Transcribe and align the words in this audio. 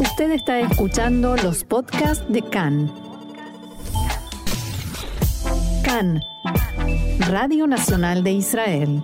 Usted 0.00 0.32
está 0.32 0.58
escuchando 0.58 1.36
los 1.36 1.62
podcasts 1.62 2.24
de 2.28 2.42
CAN. 2.42 2.92
CAN, 5.84 6.20
Radio 7.20 7.68
Nacional 7.68 8.24
de 8.24 8.32
Israel. 8.32 9.02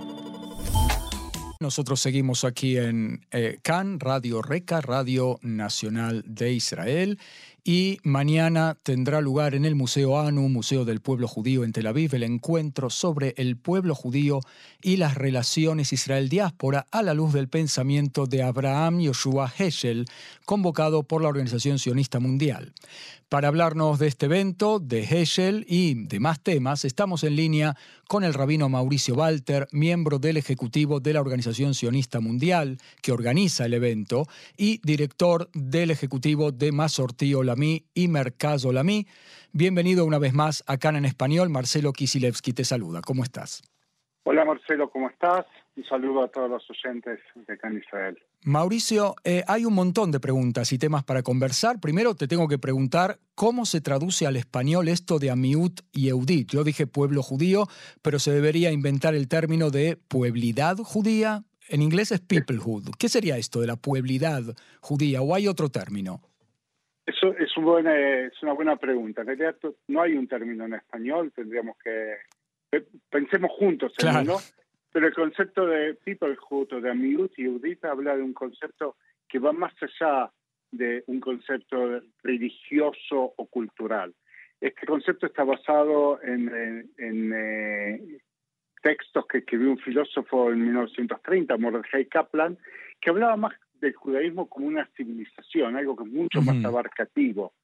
Nosotros 1.61 2.01
seguimos 2.01 2.45
aquí 2.45 2.77
en 2.77 3.25
eh, 3.31 3.59
CAN, 3.63 4.01
Radio 4.01 4.43
Reca, 4.43 4.81
Radio 4.81 5.39
Nacional 5.43 6.25
de 6.27 6.53
Israel. 6.55 7.19
Y 7.63 7.99
mañana 8.05 8.79
tendrá 8.83 9.21
lugar 9.21 9.55
en 9.55 9.65
el 9.65 9.75
Museo 9.75 10.19
ANU, 10.19 10.49
Museo 10.49 10.85
del 10.85 11.01
Pueblo 11.01 11.29
Judío 11.29 11.63
en 11.63 11.73
Tel 11.73 11.87
Aviv, 11.87 12.15
el 12.15 12.23
encuentro 12.23 12.89
sobre 12.89 13.35
el 13.37 13.57
pueblo 13.57 13.95
judío 13.95 14.41
y 14.81 14.97
las 14.97 15.15
relaciones 15.15 15.93
Israel-diáspora 15.93 16.87
a 16.91 17.03
la 17.03 17.13
luz 17.13 17.35
del 17.35 17.49
pensamiento 17.49 18.27
de 18.27 18.43
Abraham 18.43 19.01
Yoshua 19.01 19.53
Heschel, 19.59 20.07
convocado 20.47 21.03
por 21.03 21.21
la 21.23 21.29
Organización 21.29 21.79
Sionista 21.79 22.19
Mundial. 22.19 22.73
Para 23.31 23.47
hablarnos 23.47 24.01
de 24.01 24.09
este 24.09 24.27
evento, 24.27 24.81
de 24.81 25.05
Heschel 25.05 25.65
y 25.69 26.09
de 26.09 26.19
más 26.19 26.43
temas, 26.43 26.85
estamos 26.85 27.23
en 27.23 27.37
línea 27.37 27.77
con 28.09 28.25
el 28.25 28.35
rabino 28.35 28.69
Mauricio 28.69 29.15
Walter, 29.15 29.69
miembro 29.71 30.19
del 30.19 30.37
Ejecutivo 30.37 30.99
de 30.99 31.13
la 31.13 31.21
Organización 31.21 31.75
Sionista 31.75 32.19
Mundial, 32.19 32.79
que 33.01 33.13
organiza 33.13 33.67
el 33.67 33.75
evento, 33.75 34.25
y 34.57 34.81
director 34.83 35.49
del 35.55 35.93
Ejecutivo 35.93 36.51
de 36.51 36.73
Masorti 36.73 37.33
Olamí 37.33 37.85
y 37.95 38.09
Mercaz 38.09 38.65
Olamí. 38.65 39.07
Bienvenido 39.53 40.05
una 40.05 40.19
vez 40.19 40.35
más 40.35 40.65
acá 40.67 40.89
en 40.89 41.05
español. 41.05 41.51
Marcelo 41.51 41.93
Kisilevsky 41.93 42.53
te 42.53 42.65
saluda. 42.65 43.01
¿Cómo 43.01 43.23
estás? 43.23 43.63
Hola 44.25 44.45
Marcelo, 44.45 44.91
¿cómo 44.91 45.09
estás? 45.09 45.47
Un 45.81 45.87
saludo 45.87 46.23
a 46.23 46.29
todos 46.29 46.51
los 46.51 46.63
oyentes 46.69 47.21
de 47.35 47.59
en 47.63 47.79
Israel. 47.79 48.19
Mauricio, 48.45 49.15
eh, 49.25 49.43
hay 49.49 49.65
un 49.65 49.73
montón 49.73 50.11
de 50.11 50.21
preguntas 50.21 50.75
y 50.75 50.79
temas 50.79 51.05
para 51.05 51.23
conversar. 51.23 51.81
Primero 51.81 52.15
te 52.15 52.29
tengo 52.29 52.49
que 52.49 52.59
preguntar 52.59 53.17
cómo 53.35 53.65
se 53.65 53.81
traduce 53.81 54.27
al 54.27 54.37
español 54.37 54.89
esto 54.89 55.19
de 55.19 55.31
Amiut 55.31 55.81
y 55.91 56.11
Eudit. 56.11 56.51
Yo 56.51 56.65
dije 56.65 56.87
pueblo 56.87 57.23
judío, 57.23 57.65
pero 58.03 58.19
se 58.19 58.31
debería 58.31 58.71
inventar 58.73 59.15
el 59.15 59.27
término 59.27 59.71
de 59.71 59.97
pueblidad 59.97 60.77
judía. 60.77 61.45
En 61.71 61.81
inglés 61.81 62.13
es 62.13 62.21
peoplehood. 62.21 62.91
¿Qué 62.99 63.09
sería 63.09 63.39
esto 63.39 63.63
de 63.63 63.69
la 63.69 63.77
pueblidad 63.77 64.43
judía 64.83 65.23
o 65.23 65.35
hay 65.35 65.49
otro 65.49 65.71
término? 65.71 66.21
Eso 67.07 67.35
es, 67.39 67.49
es 67.49 68.43
una 68.43 68.53
buena 68.53 68.77
pregunta. 68.77 69.23
En 69.23 69.29
realidad 69.29 69.57
no 69.89 70.03
hay 70.03 70.13
un 70.13 70.29
término 70.29 70.67
en 70.67 70.75
español, 70.75 71.33
tendríamos 71.35 71.79
que 71.83 72.17
pensemos 73.11 73.51
juntos 73.59 73.93
¿no? 74.25 74.37
Pero 74.93 75.07
el 75.07 75.15
concepto 75.15 75.67
de 75.67 75.95
peoplehood 75.95 76.73
o 76.73 76.81
de 76.81 76.91
amiut 76.91 77.39
y 77.39 77.49
Udit 77.49 77.85
habla 77.85 78.17
de 78.17 78.23
un 78.23 78.33
concepto 78.33 78.97
que 79.29 79.39
va 79.39 79.53
más 79.53 79.73
allá 79.81 80.31
de 80.73 81.05
un 81.07 81.21
concepto 81.21 82.01
religioso 82.23 83.35
o 83.37 83.47
cultural. 83.47 84.15
Este 84.61 84.87
concepto 84.87 85.27
está 85.27 85.45
basado 85.45 86.21
en, 86.23 87.33
eh, 87.35 88.19
textos 88.83 89.27
que 89.27 89.39
escribió 89.39 89.71
un 89.71 89.79
filósofo 89.79 90.51
en 90.51 90.63
1930, 90.63 91.57
Mordechai 91.57 92.07
Kaplan, 92.07 92.59
que 93.01 93.11
hablaba 93.11 93.37
más 93.37 93.55
del 93.75 93.95
judaísmo 93.95 94.49
como 94.49 94.67
una 94.67 94.87
civilización, 94.97 95.77
algo 95.77 95.97
que 95.97 96.05
es 96.05 96.11
mucho 96.11 96.43
más 96.43 96.63
abarcativo. 96.65 97.55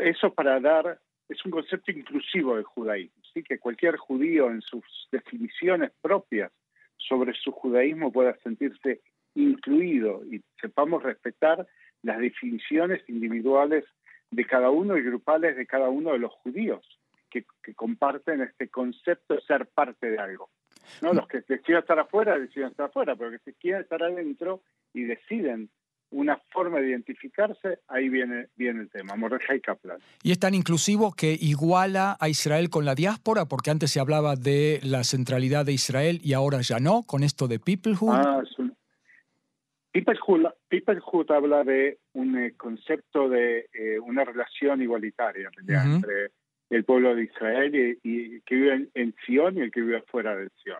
Eso 0.00 0.32
para 0.34 0.58
dar 0.60 0.98
es 1.28 1.44
un 1.44 1.52
concepto 1.52 1.92
inclusivo 1.92 2.56
del 2.56 2.64
judaísmo, 2.64 3.22
¿sí? 3.34 3.42
que 3.42 3.58
cualquier 3.58 3.96
judío 3.96 4.50
en 4.50 4.62
sus 4.62 4.84
definiciones 5.12 5.90
propias 6.00 6.50
sobre 6.96 7.34
su 7.34 7.52
judaísmo 7.52 8.12
pueda 8.12 8.36
sentirse 8.42 9.00
incluido 9.34 10.22
y 10.24 10.42
sepamos 10.60 11.02
respetar 11.02 11.66
las 12.02 12.18
definiciones 12.18 13.02
individuales 13.08 13.84
de 14.30 14.46
cada 14.46 14.70
uno 14.70 14.96
y 14.96 15.02
grupales 15.02 15.56
de 15.56 15.66
cada 15.66 15.88
uno 15.88 16.12
de 16.12 16.18
los 16.18 16.32
judíos 16.32 16.86
que, 17.30 17.44
comparten 17.74 18.42
este 18.42 18.68
concepto 18.68 19.34
de 19.34 19.40
ser 19.40 19.66
parte 19.66 20.08
de 20.10 20.18
algo. 20.18 20.50
¿no? 21.02 21.12
Los 21.12 21.26
que 21.26 21.40
deciden 21.40 21.80
estar 21.80 21.98
afuera 21.98 22.38
deciden 22.38 22.68
estar 22.68 22.86
afuera, 22.86 23.16
pero 23.16 23.32
que 23.32 23.38
se 23.38 23.54
quieren 23.54 23.82
estar 23.82 24.02
adentro 24.02 24.62
y 24.92 25.04
deciden 25.04 25.70
una 26.10 26.40
forma 26.50 26.80
de 26.80 26.90
identificarse, 26.90 27.80
ahí 27.88 28.08
viene, 28.08 28.48
viene 28.56 28.82
el 28.82 28.90
tema, 28.90 29.16
Mordechai 29.16 29.60
Kaplan. 29.60 29.98
Y 30.22 30.30
es 30.32 30.38
tan 30.38 30.54
inclusivo 30.54 31.12
que 31.12 31.36
iguala 31.40 32.16
a 32.20 32.28
Israel 32.28 32.70
con 32.70 32.84
la 32.84 32.94
diáspora, 32.94 33.46
porque 33.46 33.70
antes 33.70 33.90
se 33.90 34.00
hablaba 34.00 34.36
de 34.36 34.80
la 34.82 35.04
centralidad 35.04 35.66
de 35.66 35.72
Israel 35.72 36.20
y 36.22 36.32
ahora 36.34 36.60
ya 36.60 36.78
no, 36.78 37.02
con 37.02 37.24
esto 37.24 37.48
de 37.48 37.58
peoplehood. 37.58 38.14
Ah, 38.14 38.42
peoplehood, 39.92 41.30
habla 41.30 41.64
de 41.64 41.98
un 42.12 42.36
eh, 42.38 42.54
concepto 42.56 43.28
de 43.28 43.68
eh, 43.72 43.98
una 43.98 44.24
relación 44.24 44.82
igualitaria 44.82 45.50
entre 45.56 46.30
el 46.70 46.84
pueblo 46.84 47.14
de 47.14 47.24
Israel 47.24 47.98
y, 48.02 48.40
que 48.40 48.54
vive 48.54 48.74
en, 48.74 48.90
en 48.94 49.14
Sion 49.24 49.56
y 49.56 49.60
el 49.60 49.70
que 49.70 49.80
vive 49.80 50.02
fuera 50.02 50.34
de 50.36 50.48
Sion. 50.62 50.78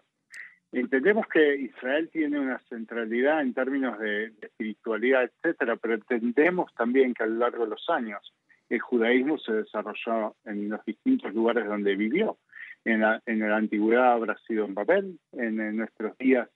Entendemos 0.75 1.29
que 1.29 1.55
Israel 1.55 2.11
tiene 2.12 2.41
una 2.41 2.59
centralidad 2.69 3.43
en 3.43 3.55
términos 3.55 3.97
de, 3.97 4.33
espiritualidad, 4.43 5.23
etcétera, 5.23 5.77
pero 5.77 5.95
entendemos 5.95 6.75
también 6.75 7.15
que 7.15 7.23
a 7.23 7.27
lo 7.27 7.37
largo 7.37 7.62
de 7.62 7.71
los 7.71 7.89
años 7.89 8.35
el 8.69 8.81
judaísmo 8.81 9.39
se 9.39 9.53
desarrolló 9.53 10.34
en 10.45 10.69
los 10.69 10.84
distintos 10.84 11.33
lugares 11.33 11.67
donde 11.67 11.95
vivió. 11.95 12.39
En 12.84 13.03
la, 13.03 13.23
en 13.25 13.39
la 13.39 13.57
antigüedad 13.57 14.15
habrá 14.15 14.37
sido 14.49 14.65
en 14.65 14.75
Babel, 14.75 15.21
en, 15.33 15.77
nuestros 15.77 16.19
días, 16.19 16.49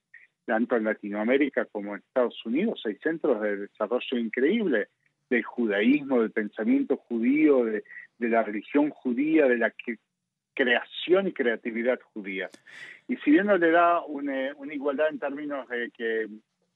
tanto 0.45 0.75
en 0.75 0.84
Latinoamérica 0.84 1.67
como 1.67 1.95
en 1.95 2.01
Estados 2.01 2.45
Unidos, 2.45 2.83
hay 2.87 2.97
centros 2.97 3.41
de 3.41 3.57
desarrollo 3.57 4.19
increíble 4.19 4.89
del 5.31 5.45
judaísmo, 5.45 6.23
del 6.23 6.33
pensamiento 6.33 6.97
judío, 6.97 7.65
de, 7.65 7.84
de 8.19 8.28
la 8.28 8.43
religión 8.43 8.91
judía, 8.91 9.47
de 9.47 9.59
la 9.59 9.71
que 9.71 9.99
creación 10.59 11.29
y 11.29 11.33
creatividad 11.33 12.01
judía. 12.13 12.51
Y 13.07 13.17
si 13.19 13.31
bien 13.31 13.47
no 13.47 13.57
le 13.57 13.71
da 13.71 14.03
una, 14.05 14.53
igualdad 14.73 15.09
en 15.09 15.21
términos 15.21 15.69
de 15.69 15.91
que 15.97 16.27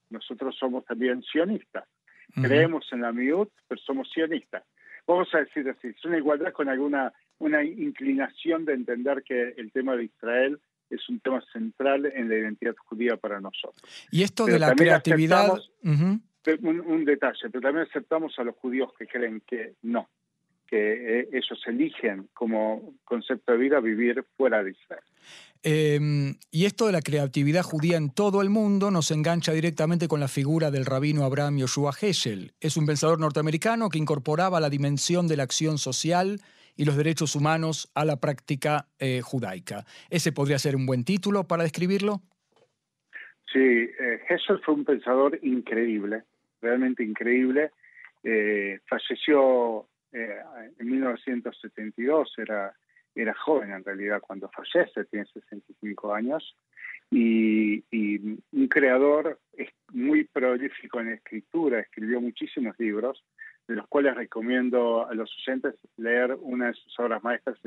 nosotros 0.09 0.55
somos 0.57 0.85
también 0.85 1.21
sionistas, 1.21 1.83
creemos 2.33 2.87
en 2.93 3.01
la 3.01 3.11
miut, 3.11 3.49
pero 3.67 3.81
somos 3.81 4.09
sionistas. 4.09 4.63
Vamos 5.05 5.27
a 5.35 5.39
decir 5.39 5.69
así, 5.69 5.89
es 5.89 6.05
una 6.05 6.17
igualdad 6.17 6.53
con 6.53 6.69
alguna 6.69 7.11
una 7.39 7.61
inclinación 7.61 8.63
de 8.63 8.73
entender 8.73 9.21
que 9.23 9.53
el 9.57 9.69
tema 9.73 9.97
de 9.97 10.05
Israel 10.05 10.59
es 10.89 11.09
un 11.09 11.19
tema 11.19 11.43
central 11.51 12.05
en 12.05 12.29
la 12.29 12.37
identidad 12.37 12.75
judía 12.85 13.17
para 13.17 13.41
nosotros. 13.41 13.83
Y 14.11 14.23
esto 14.23 14.45
de 14.45 14.59
la 14.59 14.73
creatividad... 14.73 15.59
un, 16.61 17.05
detalle, 17.05 17.49
pero 17.51 17.61
también 17.61 17.87
aceptamos 17.89 18.37
a 18.39 18.43
los 18.43 18.55
judíos 18.55 18.93
que 18.97 19.07
creen 19.07 19.41
que 19.45 19.73
no, 19.81 20.07
que 20.73 21.19
eh, 21.19 21.29
ellos 21.31 21.61
eligen 21.67 22.29
como 22.33 22.95
concepto 23.05 23.51
de 23.51 23.59
vida 23.59 23.79
vivir 23.79 24.25
fuera 24.35 24.63
de 24.63 24.71
Israel. 24.71 25.03
Em, 25.61 26.33
y 26.49 26.65
esto 26.65 26.87
de 26.87 26.93
la 26.93 27.01
creatividad 27.01 27.61
judía 27.61 27.95
en 27.97 28.09
todo 28.09 28.41
el 28.41 28.49
mundo 28.49 28.89
nos 28.89 29.11
engancha 29.11 29.51
directamente 29.51 30.07
con 30.07 30.19
la 30.19 30.27
figura 30.27 30.71
del 30.71 30.87
rabino 30.87 31.25
Abraham 31.25 31.59
Yoshua 31.59 31.91
Heschel. 32.01 32.53
Es 32.59 32.75
un 32.75 32.87
pensador 32.87 33.19
norteamericano 33.19 33.89
que 33.89 33.99
incorporaba 33.99 34.59
la 34.59 34.71
dimensión 34.71 35.27
de 35.27 35.37
la 35.37 35.43
acción 35.43 35.77
social 35.77 36.39
y 36.75 36.85
los 36.85 36.97
derechos 36.97 37.35
humanos 37.35 37.91
a 37.93 38.03
la 38.03 38.19
práctica 38.19 38.87
eh, 38.97 39.21
judaica. 39.21 39.85
¿Ese 40.09 40.31
podría 40.31 40.57
ser 40.57 40.75
un 40.75 40.87
buen 40.87 41.05
título 41.05 41.43
para 41.43 41.61
describirlo? 41.61 42.23
Sí, 43.53 43.59
eh, 43.59 44.21
Heschel 44.27 44.59
fue 44.65 44.73
un 44.73 44.85
pensador 44.85 45.37
increíble, 45.43 46.23
realmente 46.63 47.03
increíble. 47.03 47.69
falleció 48.87 49.87
eh, 50.13 50.39
en 50.79 50.89
1972 50.89 52.33
era, 52.37 52.73
era 53.15 53.33
joven 53.33 53.71
en 53.71 53.83
realidad 53.83 54.21
cuando 54.21 54.49
fallece, 54.49 55.05
tiene 55.05 55.25
65 55.25 56.13
años, 56.13 56.55
y, 57.11 57.83
un 58.51 58.67
creador 58.69 59.39
muy 59.91 60.23
prolífico 60.25 60.99
en 60.99 61.09
escritura, 61.09 61.79
escribió 61.79 62.21
muchísimos 62.21 62.75
libros, 62.79 63.23
de 63.67 63.75
los 63.75 63.87
cuales 63.87 64.15
recomiendo 64.15 65.07
a 65.07 65.13
los 65.13 65.31
oyentes 65.37 65.75
leer 65.97 66.37
una 66.41 66.67
de 66.67 66.73
sus 66.73 66.99
obras 66.99 67.23
maestras, 67.23 67.57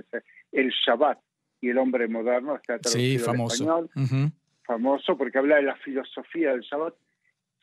El 0.53 0.71
Shabbat 0.71 1.19
y 1.61 1.71
el 1.71 1.79
hombre 1.79 2.09
moderno, 2.09 2.57
está 2.57 2.79
traducido 2.79 3.25
famoso. 3.25 3.55
español, 3.55 4.33
famoso 4.65 5.17
porque 5.17 5.39
habla 5.39 5.57
de 5.57 5.63
la 5.63 5.77
filosofía 5.77 6.51
del 6.51 6.63
Shabbat 6.63 6.95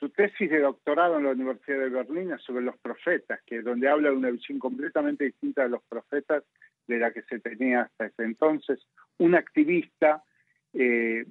su 0.04 0.10
tesis 0.10 0.50
de 0.50 0.60
doctorado 0.60 1.18
en 1.18 1.24
la 1.24 1.32
Universidad 1.32 1.80
de 1.80 1.88
Berlín 1.88 2.34
es 2.34 2.42
sobre 2.42 2.66
los 2.66 2.78
profetas, 2.80 3.40
que 3.46 3.62
donde 3.62 3.88
habla 3.88 4.10
de 4.10 4.18
una 4.18 4.32
visión 4.32 4.60
completamente 4.60 5.24
distinta 5.24 5.64
de 5.64 5.70
los 5.70 5.82
profetas 5.84 6.44
de 6.88 7.00
la 7.00 7.12
que 7.14 7.22
se 7.22 7.40
tenía 7.40 7.84
hasta 7.84 8.08
ese 8.08 8.24
entonces. 8.24 8.86
Un 9.20 9.34
activista, 9.34 10.22
eh, 10.74 11.26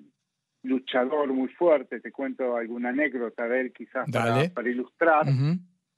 luchador 0.63 1.29
muy 1.35 1.49
fuerte, 1.51 2.01
te 2.01 2.11
cuento 2.11 2.57
alguna 2.57 2.89
anécdota 2.89 3.47
de 3.47 3.61
él 3.61 3.73
quizás 3.75 4.11
para, 4.11 4.71
ilustrar. 4.71 5.27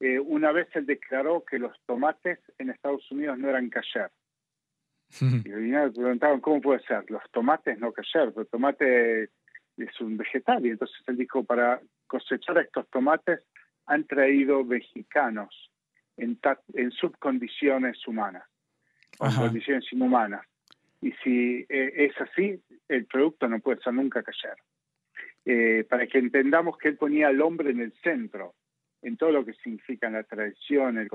Eh, 0.01 0.19
una 0.19 0.51
vez 0.51 0.67
él 0.75 0.85
declaró 0.85 1.45
que 1.45 1.61
los 1.61 1.81
tomates 1.87 2.41
en 2.59 2.71
Estados 2.71 3.09
Unidos 3.13 3.39
no 3.39 3.51
eran 3.51 3.71
cayer. 3.71 4.11
Y 5.21 5.49
me 5.49 5.91
preguntaban, 5.93 6.41
¿cómo 6.41 6.61
puede 6.61 6.81
ser? 6.81 7.09
Los 7.09 7.23
tomates 7.31 7.79
no 7.79 7.93
cayer, 7.93 8.33
el 8.37 8.47
tomate 8.49 9.31
es 9.77 10.01
un 10.01 10.17
vegetal. 10.17 10.67
Y 10.67 10.71
entonces 10.71 10.97
él 11.07 11.17
dijo, 11.17 11.45
para 11.45 11.81
cosechar 12.07 12.59
estos 12.59 12.89
tomates 12.91 13.41
han 13.87 14.05
traído 14.05 14.65
mexicanos 14.65 15.71
en, 16.17 16.39
en 16.75 16.91
subcondiciones 16.93 18.07
humanas, 18.07 18.45
en 19.21 19.35
condiciones 19.35 19.85
inhumanas. 19.93 20.47
Y 21.01 21.13
si 21.23 21.67
eh, 21.69 21.93
es 21.97 22.21
así, 22.21 22.61
el 22.89 23.07
producto 23.07 23.49
no 23.49 23.61
puede 23.61 23.81
ser 23.83 23.93
nunca 23.93 24.23
callar. 24.23 24.57
Eh, 25.45 25.85
para 25.89 26.07
que 26.07 26.19
entendamos 26.19 26.79
que 26.79 26.89
él 26.89 26.97
ponía 26.97 27.29
al 27.29 27.43
hombre 27.43 27.71
en 27.71 27.81
el 27.81 27.93
centro, 28.03 28.55
en 29.03 29.19
todo 29.19 29.31
lo 29.31 29.45
que 29.45 29.53
significa 29.55 30.09
la 30.09 30.23
tradición, 30.23 30.97
el 30.97 31.11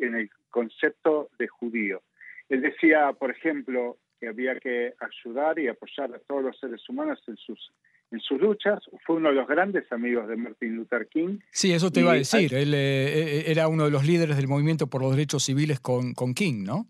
en 0.00 0.14
el 0.14 0.30
concepto 0.48 1.28
de 1.38 1.46
judío. 1.48 2.02
Él 2.48 2.62
decía, 2.62 3.12
por 3.12 3.30
ejemplo, 3.30 3.98
que 4.18 4.28
había 4.28 4.58
que 4.58 4.94
ayudar 4.98 5.58
y 5.58 5.68
apoyar 5.68 6.14
a 6.14 6.18
todos 6.20 6.42
los 6.42 6.58
seres 6.58 6.88
humanos 6.88 7.22
en 7.26 7.36
sus 7.36 7.72
en 8.10 8.20
sus 8.20 8.40
luchas. 8.40 8.80
Fue 9.04 9.16
uno 9.16 9.30
de 9.30 9.34
los 9.34 9.48
grandes 9.48 9.90
amigos 9.92 10.28
de 10.28 10.36
Martin 10.36 10.76
Luther 10.76 11.08
King. 11.08 11.38
Sí, 11.50 11.72
eso 11.72 11.90
te 11.90 12.00
iba 12.00 12.12
a 12.12 12.16
decir. 12.16 12.54
Él 12.54 12.72
eh, 12.74 13.50
era 13.50 13.68
uno 13.68 13.84
de 13.84 13.90
los 13.90 14.06
líderes 14.06 14.36
del 14.36 14.48
movimiento 14.48 14.86
por 14.86 15.02
los 15.02 15.10
derechos 15.12 15.44
civiles 15.44 15.80
con, 15.80 16.14
con 16.14 16.34
King, 16.34 16.64
¿no? 16.64 16.86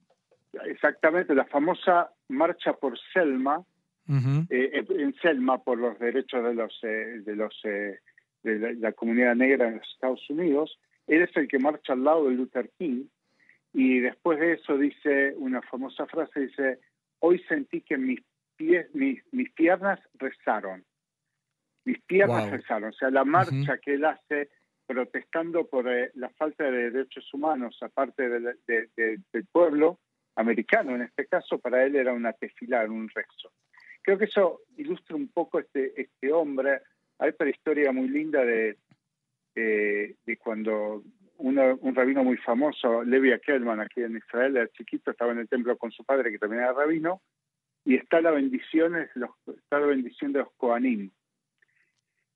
Exactamente, 0.66 1.34
la 1.34 1.46
famosa 1.46 2.10
marcha 2.28 2.74
por 2.74 2.98
Selma, 3.12 3.62
eh, 4.50 4.84
en 4.90 5.14
Selma 5.22 5.62
por 5.62 5.78
los 5.78 5.98
derechos 5.98 6.44
de 6.44 6.54
los 6.54 6.78
eh, 6.82 7.22
de 7.24 7.36
los 7.36 7.54
de 7.62 8.76
la, 8.78 8.92
comunidad 8.92 9.34
negra 9.34 9.68
en 9.68 9.78
los 9.78 9.88
Estados 9.94 10.28
Unidos. 10.28 10.78
Él 11.06 11.22
es 11.22 11.36
el 11.36 11.48
que 11.48 11.58
marcha 11.58 11.94
al 11.94 12.04
lado 12.04 12.28
de 12.28 12.34
Luther 12.34 12.70
King 12.78 13.06
y 13.72 13.98
después 13.98 14.38
de 14.38 14.52
eso 14.52 14.78
dice 14.78 15.34
una 15.36 15.60
famosa 15.62 16.06
frase, 16.06 16.40
dice, 16.40 16.78
hoy 17.18 17.40
sentí 17.48 17.80
que 17.80 17.98
mis 17.98 18.20
pies, 18.56 18.86
mis, 18.94 19.20
mis 19.32 19.50
piernas 19.50 19.98
rezaron. 20.14 20.84
Mis 21.84 22.00
piernas 22.02 22.50
rezaron. 22.50 22.90
O 22.90 22.92
sea, 22.92 23.10
la 23.10 23.24
marcha 23.24 23.78
que 23.78 23.94
él 23.94 24.04
hace 24.04 24.50
protestando 24.86 25.66
por 25.66 25.88
eh, 25.88 26.10
la 26.14 26.28
falta 26.30 26.64
de 26.64 26.90
derechos 26.90 27.32
humanos, 27.32 27.76
aparte 27.82 28.28
de, 28.28 28.88
del 29.32 29.46
pueblo 29.50 29.98
americano, 30.36 30.94
en 30.94 31.02
este 31.02 31.26
caso, 31.26 31.58
para 31.58 31.84
él 31.84 31.96
era 31.96 32.12
una 32.12 32.32
tefilá, 32.32 32.84
un 32.84 33.08
rezo. 33.08 33.52
Creo 34.02 34.18
que 34.18 34.26
eso 34.26 34.60
ilustra 34.76 35.16
un 35.16 35.28
poco 35.28 35.58
este, 35.58 36.00
este 36.00 36.32
hombre. 36.32 36.80
Hay 37.18 37.30
otra 37.30 37.48
historia 37.48 37.92
muy 37.92 38.08
linda 38.08 38.44
de, 38.44 38.76
de, 39.54 40.36
cuando 40.38 41.02
un 41.38 41.94
rabino 41.94 42.22
muy 42.24 42.36
famoso, 42.38 43.02
Levi 43.02 43.32
Akelman, 43.32 43.80
aquí 43.80 44.02
en 44.02 44.16
Israel, 44.16 44.56
era 44.56 44.68
chiquito, 44.68 45.10
estaba 45.10 45.32
en 45.32 45.38
el 45.38 45.48
templo 45.48 45.76
con 45.78 45.90
su 45.90 46.04
padre, 46.04 46.30
que 46.30 46.38
también 46.38 46.62
era 46.62 46.72
rabino, 46.72 47.22
y 47.84 47.96
está 47.96 48.20
la 48.20 48.30
bendición, 48.30 48.96
está 48.96 49.80
la 49.80 49.86
bendición 49.86 50.32
de 50.32 50.40
los 50.40 50.52
Kohanim. 50.56 51.10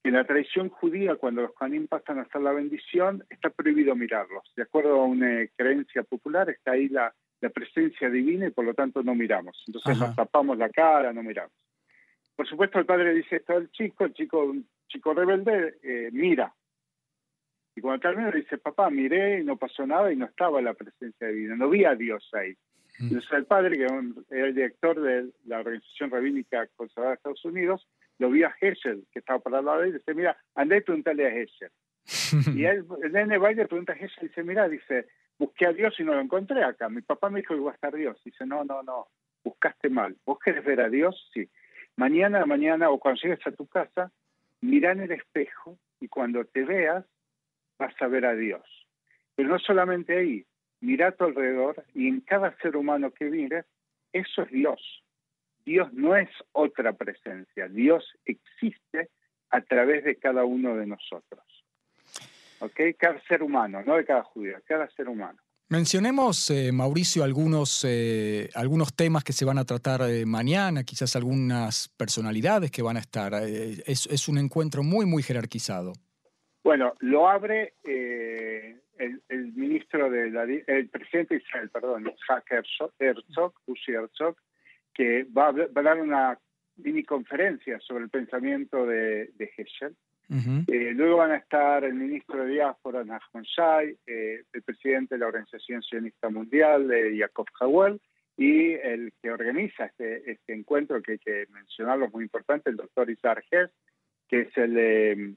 En 0.09 0.15
la 0.15 0.25
tradición 0.25 0.71
judía, 0.71 1.17
cuando 1.17 1.43
los 1.43 1.53
Kohanim 1.53 1.87
pasan 1.87 2.19
a 2.19 2.23
hacer 2.23 2.41
la 2.41 2.53
bendición, 2.53 3.23
está 3.29 3.51
prohibido 3.51 3.95
mirarlos. 3.95 4.43
De 4.57 4.63
acuerdo 4.63 5.03
a 5.03 5.05
una 5.05 5.47
creencia 5.55 6.03
popular, 6.03 6.49
está 6.49 6.71
ahí 6.73 6.89
la, 6.89 7.15
la 7.43 7.51
presencia 7.51 8.09
divina 8.09 8.47
y 8.47 8.51
por 8.51 8.65
lo 8.65 8.73
tanto 8.73 9.03
no 9.03 9.15
miramos. 9.15 9.63
Entonces 9.67 9.99
nos 9.99 10.17
tapamos 10.17 10.57
la 10.57 10.71
cara, 10.71 11.13
no 11.13 11.23
miramos. 11.23 11.53
Por 12.35 12.49
supuesto, 12.49 12.79
el 12.79 12.87
padre 12.87 13.13
dice 13.13 13.37
esto 13.37 13.53
al 13.53 13.71
chico, 13.71 14.07
el 14.07 14.15
chico, 14.15 14.45
un 14.45 14.67
chico 14.87 15.13
rebelde, 15.13 15.75
eh, 15.83 16.09
mira, 16.11 16.55
y 17.77 17.83
cuando 17.83 18.01
termina 18.01 18.31
dice, 18.31 18.57
papá, 18.57 18.89
miré 18.89 19.41
y 19.41 19.45
no 19.45 19.59
pasó 19.59 19.87
nada 19.87 20.11
y 20.11 20.17
no 20.17 20.25
estaba 20.25 20.63
la 20.63 20.73
presencia 20.73 21.29
divina, 21.29 21.55
no 21.55 21.69
vi 21.69 21.85
a 21.85 21.95
Dios 21.95 22.27
ahí. 22.33 22.53
Mm. 22.99 23.09
Entonces 23.09 23.31
el 23.33 23.45
padre, 23.45 23.77
que 23.77 23.85
era 23.85 24.47
el 24.47 24.55
director 24.55 24.99
de 25.03 25.29
la 25.45 25.59
Organización 25.59 26.11
Rabínica 26.11 26.67
Conservadora 26.77 27.11
de 27.11 27.17
Estados 27.17 27.45
Unidos, 27.45 27.87
lo 28.19 28.31
vi 28.31 28.43
a 28.43 28.55
Heschel, 28.61 29.07
que 29.13 29.21
estaba 29.21 29.39
para 29.39 29.61
el 29.61 29.65
lado 29.65 29.81
de 29.81 29.89
él, 29.89 29.95
y 29.95 29.99
dice, 29.99 30.15
mira, 30.15 30.37
andé 30.55 30.79
y 30.79 30.81
preguntale 30.81 31.27
a 31.27 31.35
Heschel. 31.35 31.71
y 32.57 32.65
él, 32.65 32.85
el 33.03 33.13
nene 33.13 33.39
va 33.39 33.53
y 33.53 33.55
le 33.55 33.67
pregunta 33.67 33.93
a 33.93 33.97
Heschel 33.97 34.25
y 34.25 34.29
dice, 34.29 34.43
mira, 34.43 34.69
dice, 34.69 35.07
busqué 35.39 35.67
a 35.67 35.73
Dios 35.73 35.95
y 35.99 36.05
no 36.05 36.15
lo 36.15 36.21
encontré 36.21 36.65
acá. 36.65 36.89
Mi 36.89 37.03
papá 37.03 37.31
me 37.31 37.41
dijo 37.41 37.55
que 37.55 37.61
iba 37.61 37.71
a 37.71 37.75
estar 37.75 37.95
Dios. 37.95 38.21
Dice, 38.25 38.45
no, 38.45 38.65
no, 38.65 38.83
no, 38.83 39.09
buscaste 39.45 39.89
mal. 39.89 40.17
¿Vos 40.25 40.39
querés 40.39 40.65
ver 40.65 40.81
a 40.81 40.89
Dios? 40.89 41.31
Sí. 41.33 41.49
Mañana, 41.97 42.45
mañana, 42.47 42.91
o 42.91 42.99
cuando 42.99 43.21
llegues 43.21 43.47
a 43.47 43.53
tu 43.53 43.67
casa, 43.67 44.13
mirá 44.61 44.93
en 44.93 45.01
el 45.01 45.13
espejo 45.13 45.79
y 46.01 46.09
cuando 46.09 46.45
te 46.45 46.65
veas, 46.65 47.05
vas 47.79 47.95
a 48.01 48.09
ver 48.09 48.27
a 48.27 48.35
Dios. 48.35 48.63
Pero 49.35 49.49
no 49.49 49.59
solamente 49.59 50.17
ahí, 50.17 50.45
mira 50.81 51.09
a 51.09 51.13
tu 51.13 51.25
alrededor 51.25 51.85
y 51.95 52.09
en 52.09 52.21
cada 52.21 52.57
ser 52.59 52.77
humano 52.77 53.13
que 53.13 53.27
mires, 53.27 53.65
eso 54.13 54.43
es 54.43 54.51
Dios. 54.51 55.05
Dios 55.69 55.93
no 55.93 56.17
es 56.17 56.31
otra 56.53 56.95
presencia, 56.95 57.69
Dios 57.69 58.03
existe 58.25 59.11
a 59.51 59.61
través 59.61 60.03
de 60.03 60.17
cada 60.17 60.45
uno 60.45 60.75
de 60.77 60.87
nosotros. 60.87 61.45
¿Ok? 62.61 62.81
Cada 62.99 63.21
ser 63.25 63.43
humano, 63.43 63.83
no 63.87 63.97
de 63.97 64.07
cada 64.07 64.23
judío, 64.23 64.57
cada 64.67 64.89
ser 64.91 65.09
humano. 65.09 65.39
Mencionemos, 65.69 66.49
eh, 66.51 66.73
Mauricio, 66.73 67.23
algunos, 67.23 67.85
eh, 67.87 68.49
algunos 68.55 68.97
temas 68.97 69.23
que 69.23 69.35
se 69.35 69.45
van 69.45 69.59
a 69.59 69.67
tratar 69.67 70.01
eh, 70.09 70.25
mañana, 70.25 70.85
quizás 70.85 71.15
algunas 71.15 71.91
personalidades 71.99 72.71
que 72.71 72.81
van 72.81 72.97
a 72.97 73.01
estar. 73.01 73.35
Es, 73.35 74.07
es, 74.07 74.29
un 74.29 74.39
encuentro 74.39 74.83
muy, 74.83 75.05
muy 75.05 75.23
jerarquizado. 75.23 75.93
Bueno, 76.65 76.95
lo 77.01 77.29
abre 77.29 77.75
el, 77.85 79.53
ministro 79.55 80.11
de 80.11 80.31
la, 80.31 80.45
el 80.45 80.89
presidente 80.89 81.35
de 81.35 81.43
Israel, 81.43 81.69
perdón, 81.69 82.11
Herzog, 82.49 82.93
Herzog, 82.99 83.53
Herzog, 83.87 84.37
que 84.99 85.25
va 85.25 85.51
a, 85.51 85.53
dar 85.83 86.01
una 86.01 86.37
mini 86.77 87.05
conferencia 87.05 87.79
sobre 87.79 88.05
el 88.05 88.11
pensamiento 88.11 88.85
de, 88.85 89.31
de 89.37 89.51
Heschel. 89.57 89.95
Eh, 90.31 90.93
luego 90.95 91.19
van 91.19 91.31
a 91.31 91.37
estar 91.37 91.85
el 91.85 91.95
ministro 91.95 92.45
de 92.45 92.51
Diáspora, 92.51 93.03
Nachman 93.03 93.45
Shai, 93.45 93.97
eh, 94.07 94.43
el 94.53 94.63
presidente 94.63 95.15
de 95.15 95.21
la 95.21 95.29
Organización 95.29 95.83
Sionista 95.83 96.29
Mundial, 96.29 96.91
Jacob 97.17 97.47
Hawel, 97.59 97.99
y 98.37 98.73
el 98.73 99.13
que 99.23 99.31
organiza 99.31 99.87
este, 99.87 100.31
este 100.31 100.53
encuentro, 100.53 101.01
que 101.01 101.13
hay 101.13 101.19
que 101.19 101.47
mencionarlo, 101.51 102.11
muy 102.11 102.25
importante, 102.25 102.69
el 102.69 102.77
doctor 102.77 103.09
Isar 103.09 103.43
Hess, 103.51 103.71
que 104.29 104.41
es 104.41 104.57
el 104.59 105.37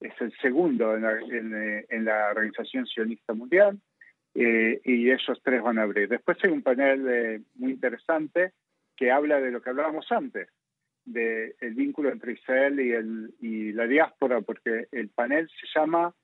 es 0.00 0.18
el 0.20 0.32
segundo 0.40 0.96
en 0.96 1.02
la, 1.02 1.84
en, 1.90 2.04
la 2.06 2.30
Organización 2.30 2.86
Sionista 2.86 3.34
Mundial, 3.34 3.78
eh, 4.34 4.80
y 4.84 5.10
esos 5.10 5.42
tres 5.42 5.62
van 5.62 5.78
a 5.78 5.82
abrir. 5.82 6.08
Después 6.08 6.38
hay 6.42 6.50
un 6.50 6.62
panel 6.62 7.06
eh, 7.08 7.40
muy 7.56 7.72
interesante 7.72 8.52
que 9.00 9.10
habla 9.10 9.40
de 9.40 9.50
lo 9.50 9.62
que 9.62 9.70
hablábamos 9.70 10.12
antes, 10.12 10.50
del 11.06 11.56
el 11.58 11.74
vínculo 11.74 12.10
entre 12.10 12.34
Israel 12.34 12.78
y, 12.78 12.92
el, 12.92 13.34
y 13.40 13.72
la 13.72 13.86
diáspora, 13.86 14.42
porque 14.42 14.88
el 14.92 15.08
panel 15.08 15.48
se 15.58 15.66
llama 15.74 16.14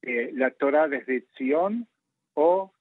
eh, 0.00 0.30
La 0.34 0.52
Torah 0.52 0.86
desde 0.86 1.26
Sion 1.36 1.88
o 2.34 2.72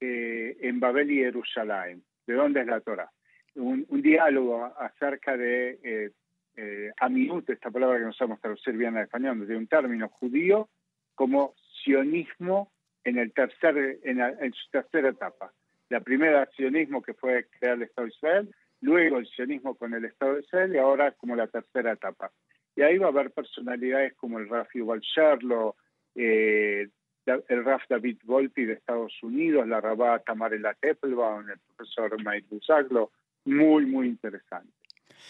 en 0.00 0.80
Babel 0.80 1.10
y 1.10 1.16
Jerusalén. 1.16 2.04
¿De 2.26 2.34
dónde 2.34 2.60
es 2.60 2.66
la 2.66 2.80
Torah? 2.80 3.10
Un, 3.56 3.86
un 3.88 4.02
diálogo 4.02 4.64
acerca 4.64 5.36
de 5.36 6.12
eh, 6.54 6.92
aminut, 7.00 7.50
esta 7.50 7.72
palabra 7.72 7.98
que 7.98 8.04
no 8.04 8.12
sabemos 8.12 8.40
traducir 8.40 8.76
bien 8.76 8.96
al 8.96 9.04
español, 9.04 9.46
de 9.46 9.56
un 9.56 9.66
término 9.66 10.08
judío, 10.10 10.68
como 11.16 11.54
sionismo 11.82 12.70
en, 13.02 13.18
el 13.18 13.32
tercer, 13.32 13.98
en, 14.04 14.52
su 14.52 14.70
tercera 14.70 15.08
etapa. 15.08 15.52
La 15.88 16.00
primera, 16.00 16.48
sionismo, 16.54 17.02
que 17.02 17.14
fue 17.14 17.46
crear 17.58 17.76
el 17.76 17.82
Estado 17.82 18.06
de 18.06 18.14
Israel, 18.14 18.54
luego 18.82 19.18
el 19.18 19.26
sionismo 19.26 19.74
con 19.74 19.94
el 19.94 20.04
Estado 20.04 20.34
de 20.34 20.40
Israel 20.40 20.74
y 20.74 20.78
ahora 20.78 21.12
como 21.12 21.34
la 21.34 21.46
tercera 21.46 21.92
etapa. 21.92 22.30
Y 22.76 22.82
ahí 22.82 22.98
va 22.98 23.06
a 23.06 23.10
haber 23.10 23.30
personalidades 23.30 24.14
como 24.14 24.38
el 24.38 24.48
Raf 24.48 24.68
Yuval 24.74 25.00
Sherlo, 25.00 25.76
eh, 26.14 26.88
el 27.26 27.64
Raf 27.64 27.82
David 27.88 28.18
Volpi 28.24 28.64
de 28.64 28.74
Estados 28.74 29.14
Unidos, 29.22 29.66
la 29.66 29.80
Rabá 29.80 30.18
Tamarela 30.20 30.74
Teppelbaum, 30.74 31.48
el 31.48 31.58
profesor 31.58 32.16
Mike 32.18 32.48
Busaglo, 32.50 33.12
muy, 33.44 33.86
muy 33.86 34.08
interesante. 34.08 34.72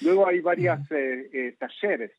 Luego 0.00 0.26
hay 0.26 0.40
varios 0.40 0.78
eh, 0.90 1.28
eh, 1.32 1.56
talleres 1.58 2.12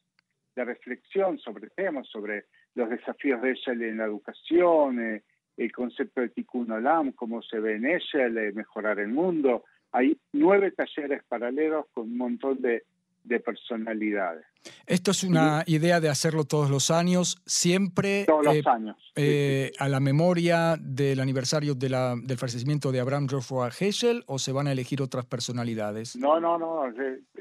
de 0.55 0.65
reflexión 0.65 1.39
sobre 1.39 1.69
temas, 1.69 2.07
sobre 2.07 2.45
los 2.75 2.89
desafíos 2.89 3.41
de 3.41 3.51
ella 3.51 3.73
en 3.73 3.97
la 3.97 4.05
educación, 4.05 4.99
eh, 4.99 5.23
el 5.57 5.71
concepto 5.71 6.21
de 6.21 6.29
Tikkun 6.29 6.71
Olam, 6.71 7.11
cómo 7.11 7.41
se 7.41 7.59
ve 7.59 7.75
en 7.75 7.85
ella, 7.85 8.25
el 8.25 8.53
mejorar 8.53 8.99
el 8.99 9.09
mundo. 9.09 9.65
Hay 9.93 10.17
nueve 10.33 10.71
talleres 10.71 11.23
paralelos 11.23 11.85
con 11.93 12.05
un 12.05 12.17
montón 12.17 12.61
de 12.61 12.83
de 13.23 13.39
personalidades. 13.39 14.45
Esto 14.85 15.11
es 15.11 15.23
una 15.23 15.63
idea 15.65 15.99
de 15.99 16.09
hacerlo 16.09 16.45
todos 16.45 16.69
los 16.69 16.89
años, 16.91 17.41
siempre 17.45 18.23
todos 18.25 18.45
los 18.45 18.55
eh, 18.55 18.63
años. 18.65 19.13
Eh, 19.15 19.71
a 19.79 19.89
la 19.89 19.99
memoria 19.99 20.75
del 20.79 21.19
aniversario 21.19 21.75
de 21.75 21.89
la, 21.89 22.15
del 22.21 22.37
fallecimiento 22.37 22.91
de 22.91 22.99
Abraham 22.99 23.27
Joshua 23.29 23.69
Heschel 23.69 24.23
o 24.27 24.39
se 24.39 24.51
van 24.51 24.67
a 24.67 24.71
elegir 24.71 25.01
otras 25.01 25.25
personalidades? 25.25 26.15
No, 26.15 26.39
no, 26.39 26.57
no. 26.57 26.85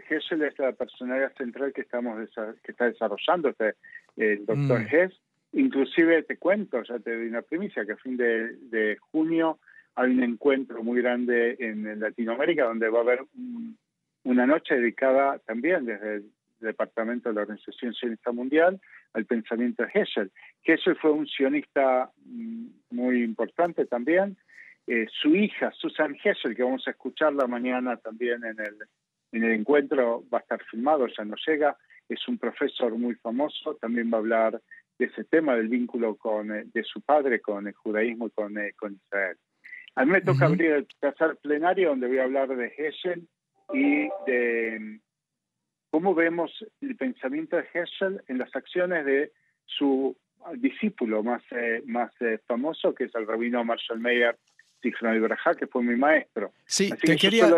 Heschel 0.09 0.43
es 0.43 0.59
la 0.59 0.73
personalidad 0.73 1.33
central 1.37 1.73
que 1.73 1.83
estamos 1.83 2.19
que 2.63 2.73
está 2.73 2.87
desarrollando 2.87 3.51
este, 3.51 3.75
el 4.17 4.45
doctor 4.45 4.81
mm. 4.81 4.95
Hess. 4.95 5.13
Inclusive 5.53 6.23
te 6.23 6.39
cuento, 6.39 6.83
ya 6.83 6.99
te 6.99 7.15
doy 7.15 7.27
una 7.27 7.43
primicia, 7.43 7.85
que 7.85 7.93
a 7.93 7.97
fin 7.97 8.17
de, 8.17 8.57
de 8.57 8.97
junio 9.11 9.59
hay 9.95 10.11
un 10.11 10.23
encuentro 10.23 10.83
muy 10.83 11.01
grande 11.01 11.57
en 11.59 12.01
Latinoamérica 12.01 12.65
donde 12.65 12.89
va 12.89 12.99
a 12.99 13.03
haber 13.03 13.23
un 13.37 13.77
una 14.25 14.47
noche 14.47 14.75
dedicada 14.75 15.39
también 15.41 15.85
desde 15.85 16.17
el 16.17 16.33
Departamento 16.61 17.29
de 17.29 17.35
la 17.35 17.43
Organización 17.43 17.93
Sionista 17.93 18.31
Mundial 18.31 18.81
al 19.15 19.27
pensamiento 19.27 19.83
de 19.83 19.91
Heschel. 19.93 20.31
Heschel 20.65 20.97
fue 20.97 21.11
un 21.11 21.27
sionista 21.27 22.11
mm, 22.25 22.67
muy 22.91 23.23
importante 23.23 23.85
también. 23.87 24.37
Eh, 24.87 25.07
su 25.11 25.35
hija, 25.35 25.73
Susan 25.73 26.17
Hessel, 26.23 26.55
que 26.55 26.63
vamos 26.63 26.87
a 26.87 26.93
escucharla 26.93 27.47
mañana 27.47 27.97
también 27.97 28.45
en 28.45 28.61
el, 28.61 28.77
en 29.33 29.45
el 29.45 29.53
encuentro, 29.53 30.25
va 30.33 30.39
a 30.39 30.41
estar 30.41 30.63
filmado, 30.65 31.07
ya 31.07 31.25
no 31.25 31.35
llega, 31.47 31.77
es 32.09 32.27
un 32.29 32.39
profesor 32.39 32.97
muy 32.97 33.15
famoso, 33.17 33.77
también 33.81 34.11
va 34.13 34.19
a 34.19 34.21
hablar 34.21 34.61
de 34.99 35.07
ese 35.07 35.25
tema, 35.25 35.57
del 35.57 35.69
vínculo 35.69 36.17
con, 36.17 36.53
eh, 36.53 36.65
de 36.73 36.85
su 36.85 37.01
padre 37.01 37.41
con 37.41 37.67
el 37.67 37.75
judaísmo 37.75 38.29
y 38.29 38.31
con, 38.31 38.59
eh, 38.59 38.73
con 38.77 38.95
Israel. 38.95 39.37
A 39.95 40.05
mí 40.05 40.13
me 40.13 40.21
toca 40.21 40.47
abrir 40.47 40.73
el 40.73 40.87
tercer 41.01 41.37
plenario 41.43 41.91
donde 41.91 42.09
voy 42.09 42.19
a 42.19 42.25
hablar 42.25 42.49
de 42.49 42.73
Hessel 42.77 43.29
y 43.73 44.09
de 44.27 44.79
mm, 44.81 45.01
cómo 45.91 46.15
vemos 46.15 46.51
el 46.81 46.97
pensamiento 46.97 47.57
de 47.57 47.67
Hessel 47.73 48.23
en 48.29 48.39
las 48.39 48.55
acciones 48.57 49.05
de 49.05 49.33
su 49.67 50.17
discípulo 50.57 51.23
más, 51.23 51.43
más 51.87 52.13
famoso, 52.47 52.95
que 52.95 53.05
es 53.05 53.15
el 53.15 53.27
rabino 53.27 53.65
Marshall 53.65 54.01
Que 54.83 55.67
fue 55.69 55.83
mi 55.83 55.95
maestro. 55.95 56.53
Sí, 56.67 56.91
te 56.91 57.17
quería, 57.17 57.49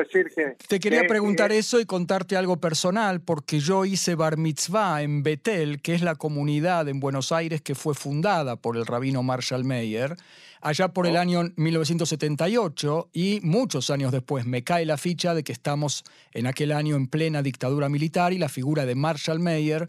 te 0.69 0.79
quería 0.79 1.07
preguntar 1.07 1.53
eso 1.53 1.81
y 1.81 1.87
contarte 1.87 2.37
algo 2.37 2.61
personal, 2.61 3.23
porque 3.23 3.61
yo 3.61 3.87
hice 3.87 4.15
bar 4.15 4.37
mitzvah 4.37 5.03
en 5.03 5.23
Betel, 5.23 5.81
que 5.81 5.95
es 5.95 6.03
la 6.03 6.17
comunidad 6.17 6.89
en 6.89 7.01
Buenos 7.01 7.33
Aires 7.33 7.63
que 7.63 7.75
fue 7.75 7.95
fundada 7.95 8.57
por 8.57 8.77
el 8.77 8.85
rabino 8.85 9.23
Marshall 9.23 9.65
Mayer, 9.65 10.17
allá 10.61 10.89
por 10.89 11.07
el 11.07 11.17
oh. 11.17 11.21
año 11.21 11.43
1978, 11.57 13.09
y 13.13 13.41
muchos 13.43 13.89
años 13.89 14.13
después 14.13 14.45
me 14.45 14.63
cae 14.63 14.85
la 14.85 14.99
ficha 14.99 15.35
de 15.35 15.45
que 15.45 15.53
estamos 15.53 16.05
en 16.33 16.47
aquel 16.47 16.73
año 16.73 16.97
en 16.97 17.07
plena 17.07 17.43
dictadura 17.43 17.89
militar 17.89 18.35
y 18.35 18.39
la 18.39 18.51
figura 18.51 18.85
de 18.85 18.95
Marshall 18.95 19.41
Mayer 19.41 19.87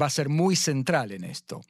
va 0.00 0.06
a 0.06 0.10
ser 0.10 0.30
muy 0.30 0.56
central 0.56 1.12
en 1.12 1.24
esto. 1.24 1.60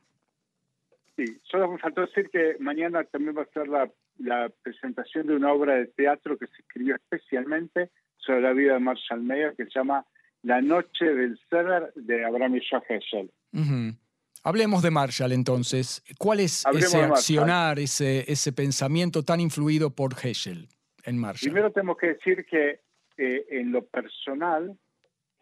Sí, 1.17 1.25
solo 1.51 1.73
me 1.73 1.79
faltó 1.79 2.03
decir 2.03 2.31
que 2.31 2.57
mañana 2.61 3.03
también 3.03 3.37
va 3.37 3.43
a 3.43 3.53
ser 3.53 3.67
la 3.67 3.91
la 4.19 4.51
presentación 4.63 5.27
de 5.27 5.37
una 5.37 5.53
obra 5.53 5.75
de 5.75 5.87
teatro 5.87 6.37
que 6.37 6.47
se 6.47 6.63
escribió 6.63 6.97
especialmente 6.97 7.91
sobre 8.17 8.43
la 8.43 8.53
vida 8.53 8.75
de 8.75 8.81
Marshall 8.81 9.23
Mayer 9.23 9.55
que 9.57 9.65
se 9.65 9.71
llama 9.75 10.05
La 10.43 10.61
noche 10.61 11.05
del 11.05 11.39
Cedar 11.49 11.93
de 11.95 12.25
Abraham 12.25 12.57
y 12.57 12.59
Heschel. 12.59 13.31
Hablemos 14.45 14.83
de 14.83 14.91
Marshall 14.91 15.33
entonces. 15.33 16.03
¿Cuál 16.19 16.41
es 16.41 16.65
ese 16.73 17.03
accionar, 17.03 17.79
ese, 17.79 18.31
ese 18.31 18.53
pensamiento 18.53 19.23
tan 19.23 19.41
influido 19.41 19.91
por 19.91 20.15
Heschel 20.15 20.69
en 21.05 21.19
Marshall? 21.19 21.51
Primero 21.51 21.73
tenemos 21.73 21.97
que 21.97 22.09
decir 22.09 22.45
que 22.47 22.81
eh, 23.17 23.47
en 23.51 23.73
lo 23.73 23.85
personal, 23.85 24.79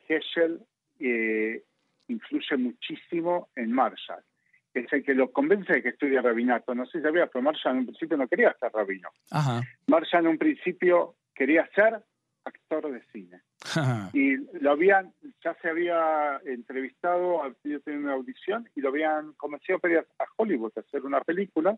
Heschel 0.09 0.61
eh, 0.99 1.63
influye 2.09 2.57
muchísimo 2.57 3.49
en 3.55 3.73
Marshall 3.73 4.23
es 4.81 4.93
el 4.93 5.05
que 5.05 5.15
lo 5.15 5.31
convence 5.33 5.73
de 5.73 5.83
que 5.83 5.91
estudie 5.91 6.21
rabinato. 6.21 6.75
No 6.75 6.87
sé 6.87 6.99
si 6.99 7.05
sabía, 7.05 7.27
pero 7.27 7.43
Marshall 7.43 7.75
en 7.75 7.79
un 7.81 7.87
principio 7.87 8.17
no 8.17 8.29
quería 8.29 8.55
ser 8.59 8.73
rabino. 8.73 9.09
Ajá. 9.31 9.63
Marshall 9.87 10.25
en 10.25 10.31
un 10.31 10.39
principio 10.39 11.17
quería 11.35 11.69
ser 11.75 12.03
actor 12.45 12.91
de 12.91 13.03
cine. 13.13 13.41
Y 14.13 14.37
lo 14.61 14.71
habían, 14.71 15.13
ya 15.45 15.55
se 15.61 15.69
había 15.69 16.41
entrevistado, 16.45 17.43
había 17.43 17.81
tenido 17.81 18.05
una 18.05 18.15
audición 18.15 18.69
y 18.75 18.81
lo 18.81 18.89
habían 18.89 19.33
convencido 19.35 19.79
para 19.79 19.95
ir 19.95 20.07
a 20.19 20.25
Hollywood 20.37 20.73
a 20.77 20.81
hacer 20.81 21.05
una 21.05 21.21
película. 21.21 21.77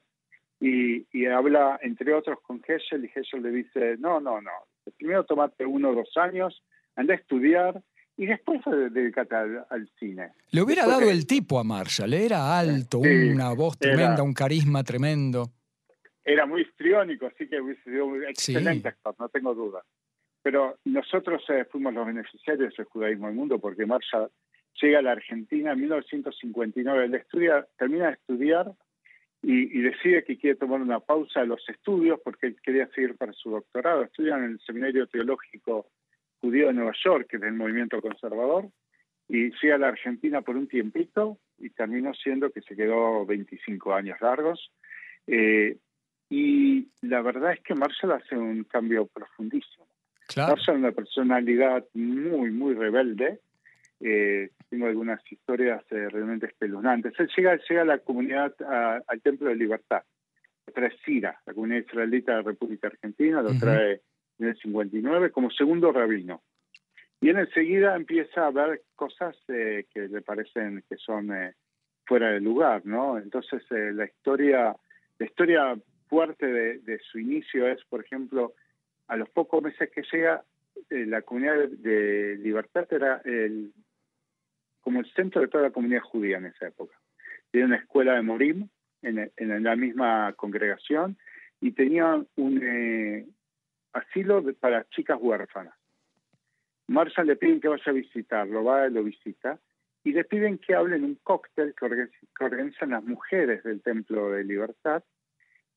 Y, 0.61 1.07
y 1.13 1.27
habla, 1.27 1.79
entre 1.83 2.13
otros, 2.13 2.39
con 2.43 2.61
Heschel 2.67 3.05
y 3.05 3.11
Heschel 3.15 3.43
le 3.43 3.51
dice, 3.51 3.97
no, 3.99 4.21
no, 4.21 4.41
no, 4.41 4.51
primero 4.97 5.25
tomate 5.25 5.65
uno 5.65 5.91
o 5.91 5.95
dos 5.95 6.17
años, 6.17 6.65
anda 6.97 7.15
a 7.15 7.17
estudiar 7.17 7.81
y 8.19 8.27
después 8.27 8.61
dedicate 8.91 9.37
al, 9.37 9.65
al 9.71 9.89
cine. 9.99 10.33
Le 10.51 10.61
hubiera 10.61 10.87
dado 10.87 11.09
el 11.09 11.25
tipo 11.25 11.61
a 11.61 11.65
Marshall, 11.65 12.13
era 12.13 12.59
alto, 12.59 12.99
una 12.99 13.55
voz 13.55 13.79
tremenda, 13.79 14.25
un 14.25 14.35
carisma 14.35 14.83
tremendo. 14.83 15.53
Era 16.25 16.45
muy 16.45 16.63
histriónico, 16.63 17.27
así 17.27 17.49
que 17.49 17.61
hubiese 17.61 17.83
sido 17.85 18.07
un 18.07 18.25
excelente 18.25 18.89
actor, 18.89 19.15
no 19.21 19.29
tengo 19.29 19.55
duda. 19.55 19.85
Pero 20.43 20.79
nosotros 20.85 21.43
eh, 21.49 21.65
fuimos 21.71 21.95
los 21.95 22.07
beneficiarios 22.07 22.75
del 22.77 22.87
judaísmo 22.87 23.29
del 23.29 23.37
mundo 23.37 23.61
porque 23.61 23.87
Marshall 23.87 24.31
llega 24.83 24.99
a 24.99 25.03
la 25.03 25.13
Argentina 25.13 25.73
en 25.73 25.81
1959. 25.81 27.05
Él 27.05 27.15
estudia, 27.15 27.67
termina 27.79 28.09
de 28.09 28.13
estudiar 28.15 28.73
y, 29.43 29.79
y, 29.79 29.81
decide 29.81 30.25
que 30.25 30.37
quiere 30.37 30.57
tomar 30.57 30.81
una 30.81 30.99
pausa 30.99 31.41
de 31.41 31.47
los 31.47 31.67
estudios 31.69 32.19
porque 32.25 32.49
él 32.49 32.57
quería 32.63 32.89
seguir 32.89 33.17
para 33.17 33.33
su 33.33 33.51
doctorado. 33.51 34.03
Estudia 34.03 34.37
en 34.37 34.45
el 34.45 34.61
Seminario 34.67 35.07
Teológico 35.07 35.87
judío 36.41 36.69
de 36.69 36.73
Nueva 36.75 36.93
York, 37.05 37.27
que 37.29 37.37
es 37.37 37.43
del 37.43 37.55
movimiento 37.55 38.01
conservador, 38.01 38.69
y 39.29 39.51
fui 39.53 39.71
a 39.71 39.79
la 39.79 39.89
Argentina 39.89 40.41
por 40.41 40.57
un 40.57 40.69
tiempito 40.69 41.39
y 41.59 41.71
terminó 41.71 42.15
siendo 42.15 42.51
que 42.51 42.63
se 42.63 42.75
quedó 42.75 43.27
25 43.27 43.95
años 43.95 44.21
largos. 44.21 44.73
Eh, 45.27 45.77
y 46.31 46.89
la 47.03 47.21
verdad 47.23 47.53
es 47.53 47.61
que 47.61 47.75
Marshall 47.75 48.13
hace 48.13 48.37
un 48.37 48.65
cambio 48.65 49.07
profundísimo. 49.07 49.87
Marshall 50.37 50.77
es 50.77 50.81
una 50.81 50.93
personalidad 50.93 51.85
muy, 51.95 52.51
muy 52.51 52.75
rebelde. 52.75 53.41
Eh, 54.01 54.51
tengo 54.69 54.87
algunas 54.87 55.21
historias 55.31 55.83
eh, 55.91 56.09
realmente 56.09 56.47
espeluznantes. 56.47 57.15
Él 57.19 57.29
llega, 57.37 57.59
llega 57.69 57.83
a 57.83 57.87
la 57.87 57.99
comunidad, 57.99 58.55
al 59.07 59.21
Templo 59.23 59.49
de 59.49 59.57
Libertad. 59.57 60.03
Lo 60.67 60.73
trae 60.73 60.93
Sira, 61.05 61.41
la 61.47 61.55
comunidad 61.55 61.81
israelita 61.81 62.33
de 62.33 62.39
la 62.39 62.51
República 62.51 62.89
Argentina, 62.89 63.43
lo 63.43 63.59
trae 63.59 64.03
en 64.39 64.49
el 64.49 64.57
59 64.59 65.31
como 65.31 65.51
segundo 65.51 65.93
rabino. 65.93 66.43
Y 67.21 67.31
él 67.31 67.39
enseguida 67.39 67.97
empieza 67.97 68.47
a 68.47 68.51
ver 68.51 68.83
cosas 68.95 69.37
eh, 69.49 69.87
que 69.93 70.09
le 70.09 70.23
parecen 70.23 70.85
que 70.89 70.97
son 70.97 71.33
eh, 71.33 71.55
fuera 72.07 72.31
de 72.31 72.41
lugar, 72.41 72.87
¿no? 72.87 73.19
Entonces 73.19 73.63
eh, 73.71 73.93
la 73.93 74.05
historia, 74.05 74.77
la 75.19 75.27
historia 75.27 75.77
fuerte 76.09 76.47
de, 76.47 76.99
su 77.11 77.19
inicio 77.19 77.69
es, 77.69 77.85
por 77.87 78.05
ejemplo, 78.05 78.55
a 79.09 79.17
los 79.17 79.29
pocos 79.31 79.63
meses 79.63 79.91
que 79.91 80.03
llega, 80.11 80.43
la 80.91 81.23
comunidad 81.23 81.69
de, 81.69 82.37
Libertad 82.37 82.87
era 82.91 83.21
el, 83.25 83.73
como 84.81 85.01
el 85.01 85.13
centro 85.13 85.43
de 85.43 85.49
toda 85.49 85.65
la 85.65 85.71
comunidad 85.71 86.01
judía 86.03 86.39
en 86.39 86.47
esa 86.47 86.69
época. 86.69 86.97
Tenía 87.51 87.67
una 87.67 87.77
escuela 87.77 88.15
de 88.15 88.23
Morim 88.23 88.69
en, 89.03 89.31
en 89.37 89.63
la 89.65 89.77
misma 89.77 90.33
congregación 90.35 91.19
y 91.61 91.73
tenía 91.73 92.25
un, 92.37 92.61
asilo 93.99 94.43
para 94.59 94.89
chicas 94.89 95.19
huérfanas. 95.21 95.75
Marshall 96.89 97.27
le 97.27 97.37
piden 97.37 97.61
que 97.61 97.69
vaya 97.69 97.85
a 97.87 97.93
visitarlo, 97.93 98.65
va, 98.65 98.89
lo 98.89 99.05
visita, 99.05 99.59
y 100.05 100.13
le 100.13 100.25
piden 100.25 100.59
que 100.59 100.75
hable 100.75 100.97
en 100.97 101.05
un 101.05 101.15
cóctel 101.17 101.75
que, 101.75 102.09
organizan 102.43 102.91
las 102.91 103.05
mujeres 103.05 103.63
del 103.63 103.83
Templo 103.83 104.31
de 104.31 104.45
Libertad 104.45 105.03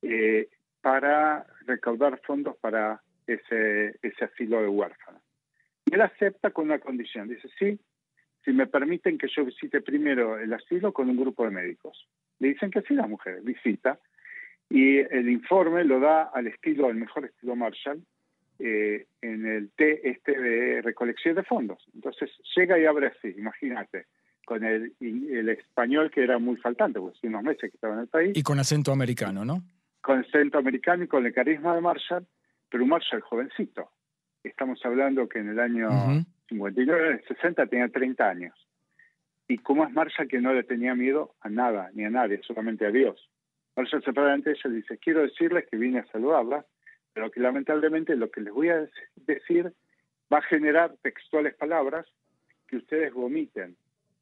eh, 0.02 0.50
para 0.80 1.46
recaudar 1.66 2.22
fondos 2.26 2.56
para 2.58 3.02
ese, 3.28 3.98
ese 4.02 4.26
asilo 4.26 4.62
de 4.62 4.70
huérfanas. 4.70 5.22
Y 5.86 5.96
él 5.96 6.02
acepta 6.02 6.52
con 6.52 6.66
una 6.66 6.80
condición, 6.80 7.28
dice, 7.28 7.50
sí, 7.60 7.80
si 8.46 8.54
me 8.54 8.68
permiten 8.68 9.18
que 9.18 9.28
yo 9.28 9.46
visite 9.46 9.82
primero 9.82 10.40
el 10.40 10.54
asilo 10.54 10.94
con 10.94 11.10
un 11.10 11.18
grupo 11.18 11.44
de 11.44 11.52
médicos. 11.52 12.08
Le 12.40 12.50
dicen 12.50 12.72
que 12.72 12.82
sí, 12.82 12.94
la 12.94 13.08
mujer 13.08 13.42
visita, 13.42 14.00
y 14.70 15.00
el 15.00 15.30
informe 15.30 15.84
lo 15.84 16.00
da 16.00 16.24
al 16.34 16.48
estilo, 16.48 16.88
al 16.88 16.96
mejor 16.96 17.26
estilo 17.26 17.56
Marshall, 17.56 18.02
eh, 18.64 19.08
en 19.22 19.46
el 19.46 19.72
T 19.72 20.08
este 20.08 20.40
de 20.40 20.82
recolección 20.82 21.36
de 21.36 21.44
fondos. 21.44 21.84
Entonces 21.96 22.30
llega 22.56 22.78
y 22.78 22.86
abre 22.86 23.08
así, 23.08 23.30
imagínate, 23.38 24.06
con 24.46 24.64
el, 24.64 24.94
el 25.00 25.50
español 25.50 26.12
que 26.12 26.24
era 26.24 26.38
muy 26.38 26.58
faltante, 26.58 27.00
pues 27.00 27.16
unos 27.24 27.44
meses 27.44 27.72
que 27.72 27.76
estaba 27.76 27.96
en 27.96 28.02
el 28.02 28.08
país. 28.08 28.32
Y 28.36 28.44
con 28.44 28.60
acento 28.60 28.92
americano, 28.92 29.44
¿no? 29.44 29.64
Con 30.02 30.20
acento 30.20 30.60
americano 30.60 31.04
y 31.04 31.08
con 31.08 31.26
el 31.26 31.34
carisma 31.34 31.74
de 31.74 31.82
Marshall, 31.82 32.28
pero 32.70 32.84
un 32.84 32.90
Marshall 32.90 33.22
jovencito. 33.22 33.90
Estamos 34.44 34.80
hablando 34.86 35.28
que 35.28 35.40
en 35.40 35.50
el 35.50 35.60
año 35.60 35.90
59, 36.50 37.24
60 37.28 37.66
tenía 37.68 37.88
30 37.88 38.30
años. 38.30 38.68
Y 39.48 39.58
cómo 39.58 39.86
es 39.86 39.92
Marshall 39.92 40.28
que 40.28 40.40
no 40.40 40.54
le 40.54 40.64
tenía 40.64 40.96
miedo 40.96 41.34
a 41.42 41.50
nada, 41.50 41.90
ni 41.94 42.06
a 42.06 42.10
nadie, 42.10 42.42
solamente 42.44 42.86
a 42.86 42.92
Dios. 42.92 43.30
Marshall 43.76 44.04
se 44.04 44.14
para 44.14 44.34
ante 44.34 44.52
ella 44.52 44.62
y 44.66 44.74
dice, 44.74 44.98
quiero 44.98 45.22
decirles 45.22 45.66
que 45.70 45.78
vine 45.78 46.00
a 46.00 46.06
saludarla, 46.12 46.66
pero 47.14 47.32
que 47.32 47.40
lamentablemente 47.40 48.16
lo 48.16 48.30
que 48.32 48.42
les 48.42 48.54
voy 48.54 48.70
a 48.70 48.88
decir 49.16 49.74
va 50.32 50.40
a 50.40 50.44
generar 50.44 50.96
textuales 51.02 51.56
palabras 51.56 52.08
que 52.68 52.78
ustedes 52.78 53.14
vomiten 53.14 53.76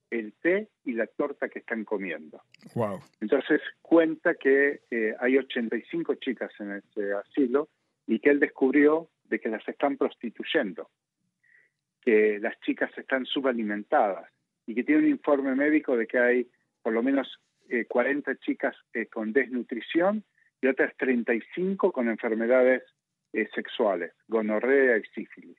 el 0.09 0.33
té 0.33 0.69
y 0.85 0.93
la 0.93 1.05
torta 1.05 1.49
que 1.49 1.59
están 1.59 1.85
comiendo. 1.85 2.41
Wow. 2.73 2.99
Entonces 3.21 3.61
cuenta 3.81 4.33
que 4.35 4.81
eh, 4.89 5.15
hay 5.19 5.37
85 5.37 6.15
chicas 6.15 6.51
en 6.59 6.73
ese 6.73 7.13
asilo 7.13 7.69
y 8.07 8.19
que 8.19 8.31
él 8.31 8.39
descubrió 8.39 9.09
de 9.25 9.39
que 9.39 9.49
las 9.49 9.67
están 9.67 9.97
prostituyendo, 9.97 10.89
que 12.01 12.39
las 12.39 12.59
chicas 12.61 12.89
están 12.97 13.25
subalimentadas 13.25 14.31
y 14.65 14.73
que 14.73 14.83
tiene 14.83 15.03
un 15.03 15.09
informe 15.09 15.53
médico 15.53 15.95
de 15.95 16.07
que 16.07 16.17
hay 16.17 16.47
por 16.81 16.93
lo 16.93 17.03
menos 17.03 17.39
40 17.87 18.31
eh, 18.31 18.37
chicas 18.37 18.75
eh, 18.93 19.05
con 19.05 19.31
desnutrición 19.31 20.23
y 20.61 20.67
otras 20.67 20.95
35 20.97 21.91
con 21.91 22.09
enfermedades 22.09 22.83
eh, 23.33 23.47
sexuales, 23.53 24.13
gonorrea 24.27 24.97
y 24.97 25.03
sífilis. 25.13 25.57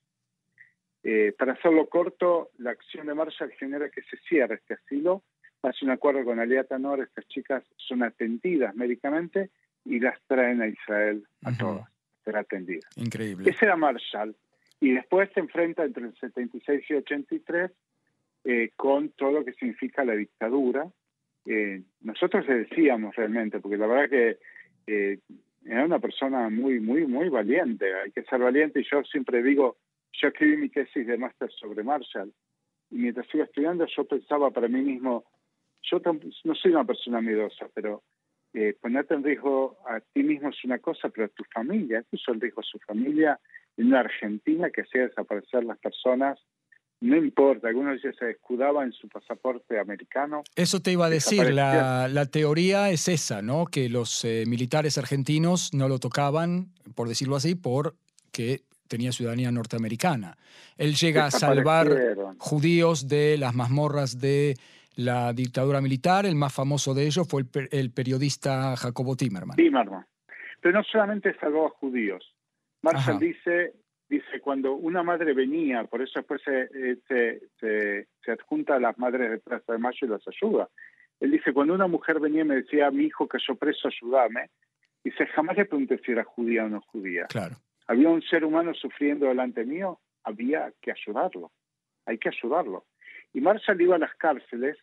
para 1.39 1.53
hacerlo 1.53 1.89
corto, 1.89 2.51
la 2.59 2.73
acción 2.73 3.07
de 3.07 3.15
Marshall 3.15 3.53
genera 3.53 3.89
que 3.89 4.03
se 4.03 4.17
cierre 4.29 4.57
este 4.57 4.75
asilo, 4.75 5.23
hace 5.63 5.85
un 5.85 5.91
acuerdo 5.91 6.25
con 6.25 6.39
Aliata 6.39 6.79
Nor, 6.79 7.01
estas 7.01 7.27
chicas 7.29 7.63
son 7.77 8.03
atendidas 8.03 8.75
médicamente 8.75 9.51
y 9.85 10.01
las 10.01 10.21
traen 10.27 10.63
a 10.63 10.69
Israel 10.69 11.27
a 11.45 11.57
todas, 11.57 11.89
ser 12.25 12.37
atendidas. 12.37 12.97
Increíble. 12.97 13.51
Ese 13.51 13.65
era 13.65 13.77
Marshall. 13.77 14.35
Y 14.81 14.93
después 14.93 15.31
se 15.35 15.41
enfrenta 15.41 15.85
entre 15.85 16.07
el 16.07 16.17
76 16.19 16.85
y 16.89 16.95
83 16.95 17.71
eh, 18.45 18.71
con 18.77 19.11
todo 19.11 19.33
lo 19.33 19.45
que 19.45 19.53
significa 19.53 20.05
la 20.05 20.15
dictadura. 20.15 20.87
Eh, 21.45 21.83
nosotros 22.01 22.47
le 22.49 22.65
decíamos 22.65 23.15
realmente, 23.15 23.61
porque 23.61 23.77
la 23.77 23.87
verdad 23.87 24.09
que 24.09 24.39
era 25.65 25.85
una 25.85 25.99
persona 25.99 26.49
muy, 26.49 26.81
muy, 26.81 27.07
muy 27.07 27.29
valiente. 27.29 27.93
Hay 27.95 28.13
que 28.13 28.23
ser 28.25 28.41
valiente. 28.41 28.81
Y 28.81 28.87
yo 28.91 29.03
siempre 29.05 29.43
digo, 29.43 29.77
yo 30.13 30.29
escribí 30.29 30.57
mi 30.57 30.69
tesis 30.69 31.07
de 31.07 31.19
máster 31.19 31.51
sobre 31.53 31.83
Marshall. 31.83 32.33
Y 32.91 32.97
mientras 32.97 33.27
iba 33.35 33.45
estudiando 33.45 33.87
yo 33.87 34.05
pensaba 34.05 34.51
para 34.51 34.69
mí 34.69 34.81
mismo, 34.81 35.25
yo 35.83 36.01
no 36.45 36.55
soy 36.55 36.73
una 36.73 36.85
persona 36.85 37.21
miedosa, 37.21 37.69
pero 37.73 38.03
eh, 38.53 38.75
ponerte 38.81 39.15
en 39.15 39.23
riesgo 39.23 39.79
a 39.87 40.01
ti 40.01 40.23
mismo 40.23 40.49
es 40.49 40.65
una 40.65 40.79
cosa, 40.79 41.09
pero 41.09 41.27
a 41.27 41.29
tu 41.29 41.45
familia, 41.45 42.05
puso 42.11 42.33
en 42.33 42.41
riesgo 42.41 42.61
a 42.61 42.65
su 42.65 42.79
familia. 42.81 43.39
En 43.77 43.87
una 43.87 44.01
Argentina 44.01 44.71
que 44.71 44.83
hacía 44.83 45.03
desaparecer 45.03 45.65
las 45.65 45.79
personas, 45.79 46.39
no 47.01 47.17
importa, 47.17 47.69
algunos 47.69 48.03
ya 48.03 48.13
se 48.13 48.31
escudaban 48.31 48.89
en 48.89 48.93
su 48.93 49.09
pasaporte 49.09 49.79
americano. 49.79 50.43
Eso 50.55 50.81
te 50.81 50.93
iba 50.93 51.07
a 51.07 51.11
decir, 51.11 51.51
la, 51.53 52.09
la, 52.09 52.27
teoría 52.27 52.91
es 52.91 53.09
esa, 53.09 53.41
¿no? 53.41 53.65
Que 53.65 53.89
los 53.89 54.25
eh, 54.25 54.45
militares 54.47 54.99
argentinos 54.99 55.73
no 55.73 55.89
lo 55.89 55.99
tocaban, 55.99 56.69
por 56.95 57.09
decirlo 57.09 57.37
así, 57.37 57.55
porque 57.55 58.61
tenía 58.87 59.13
ciudadanía 59.13 59.51
norteamericana. 59.51 60.37
Él 60.77 60.95
llega 60.95 61.25
a 61.25 61.31
salvar 61.31 61.89
judíos 62.39 63.09
de 63.09 63.39
las 63.39 63.55
mazmorras 63.55 64.21
de 64.21 64.57
la 64.97 65.33
dictadura 65.33 65.81
militar. 65.81 66.27
El 66.27 66.35
más 66.35 66.53
famoso 66.53 66.93
de 66.93 67.07
ellos 67.07 67.27
fue 67.27 67.45
el, 67.71 67.91
periodista 67.93 68.77
Jacobo 68.77 69.17
Timerman. 69.17 69.57
Timerman. 69.57 70.05
Pero 70.61 70.79
no 70.79 70.85
solamente 70.85 71.35
salvó 71.41 71.69
a 71.69 71.71
judíos. 71.71 72.35
Marshall 72.83 73.19
dice, 73.19 73.73
dice, 74.11 74.41
cuando 74.41 74.75
una 74.75 75.05
madre 75.05 75.33
venía, 75.33 75.85
por 75.85 76.03
eso 76.03 76.19
después 76.19 76.43
se, 76.45 76.69
eh, 76.75 77.41
se, 77.61 78.31
adjunta 78.31 78.75
a 78.75 78.81
las 78.81 78.99
madres 78.99 79.31
de 79.31 79.39
Plaza 79.39 79.73
de 79.73 79.79
Mayo 79.79 79.99
y 80.03 80.07
las 80.09 80.27
ayuda. 80.27 80.69
Él 81.21 81.31
dice, 81.31 81.53
cuando 81.53 81.75
una 81.75 81.87
mujer 81.87 82.19
venía 82.19 82.43
y 82.43 82.47
me 82.47 82.57
decía, 82.57 82.91
mi 82.91 83.05
hijo 83.05 83.29
cayó 83.29 83.55
preso, 83.55 83.89
ayúdame, 83.89 84.51
dice, 85.05 85.27
jamás 85.27 85.57
le 85.57 85.65
pregunté 85.65 86.01
si 86.05 86.11
era 86.11 86.25
judía 86.25 86.65
o 86.65 86.69
no 86.69 86.81
judía. 86.81 87.27
Claro. 87.27 87.57
Había 87.87 88.09
un 88.09 88.23
ser 88.23 88.45
humano 88.45 88.75
sufriendo 88.75 89.27
delante 89.27 89.65
mío, 89.65 90.01
había 90.25 90.73
que 90.83 90.91
ayudarlo, 90.91 91.53
hay 92.05 92.19
que 92.19 92.31
ayudarlo. 92.31 92.87
Y 93.33 93.41
Marshall 93.41 93.81
iba 93.81 93.95
a 93.95 94.01
las 94.01 94.15
cárceles 94.17 94.77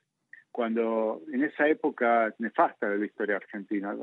cuando 0.52 1.22
en 1.34 1.44
esa 1.44 1.68
época 1.68 2.34
nefasta 2.40 2.90
de 2.90 2.98
la 2.98 3.06
historia 3.06 3.36
argentina, 3.36 3.94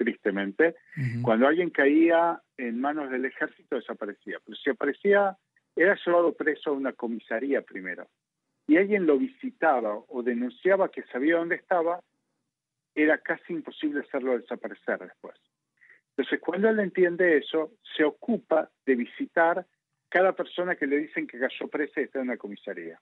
tristemente, 0.00 0.76
cuando 1.20 1.46
alguien 1.46 1.68
caía 1.68 2.40
en 2.56 2.80
manos 2.80 3.10
del 3.10 3.26
ejército 3.26 3.76
desaparecía. 3.76 4.38
Pero 4.42 4.56
si 4.56 4.70
aparecía, 4.70 5.36
era 5.76 5.94
llevado 6.02 6.32
preso 6.32 6.70
a 6.70 6.72
una 6.72 6.94
comisaría 6.94 7.60
primero. 7.60 8.08
Y 8.66 8.78
alguien 8.78 9.04
lo 9.04 9.18
visitaba 9.18 9.98
o 10.08 10.22
denunciaba 10.22 10.90
que 10.90 11.02
sabía 11.12 11.36
dónde 11.36 11.56
estaba, 11.56 12.00
era 12.94 13.18
casi 13.18 13.52
imposible 13.52 14.00
hacerlo 14.00 14.38
desaparecer 14.38 15.00
después. 15.00 15.36
Entonces, 16.16 16.40
cuando 16.40 16.70
él 16.70 16.80
entiende 16.80 17.36
eso, 17.36 17.72
se 17.94 18.02
ocupa 18.02 18.70
de 18.86 18.94
visitar 18.94 19.66
cada 20.08 20.32
persona 20.32 20.76
que 20.76 20.86
le 20.86 20.96
dicen 20.96 21.26
que 21.26 21.38
cayó 21.38 21.68
presa 21.68 22.00
y 22.00 22.04
está 22.04 22.20
en 22.20 22.28
una 22.28 22.38
comisaría. 22.38 22.98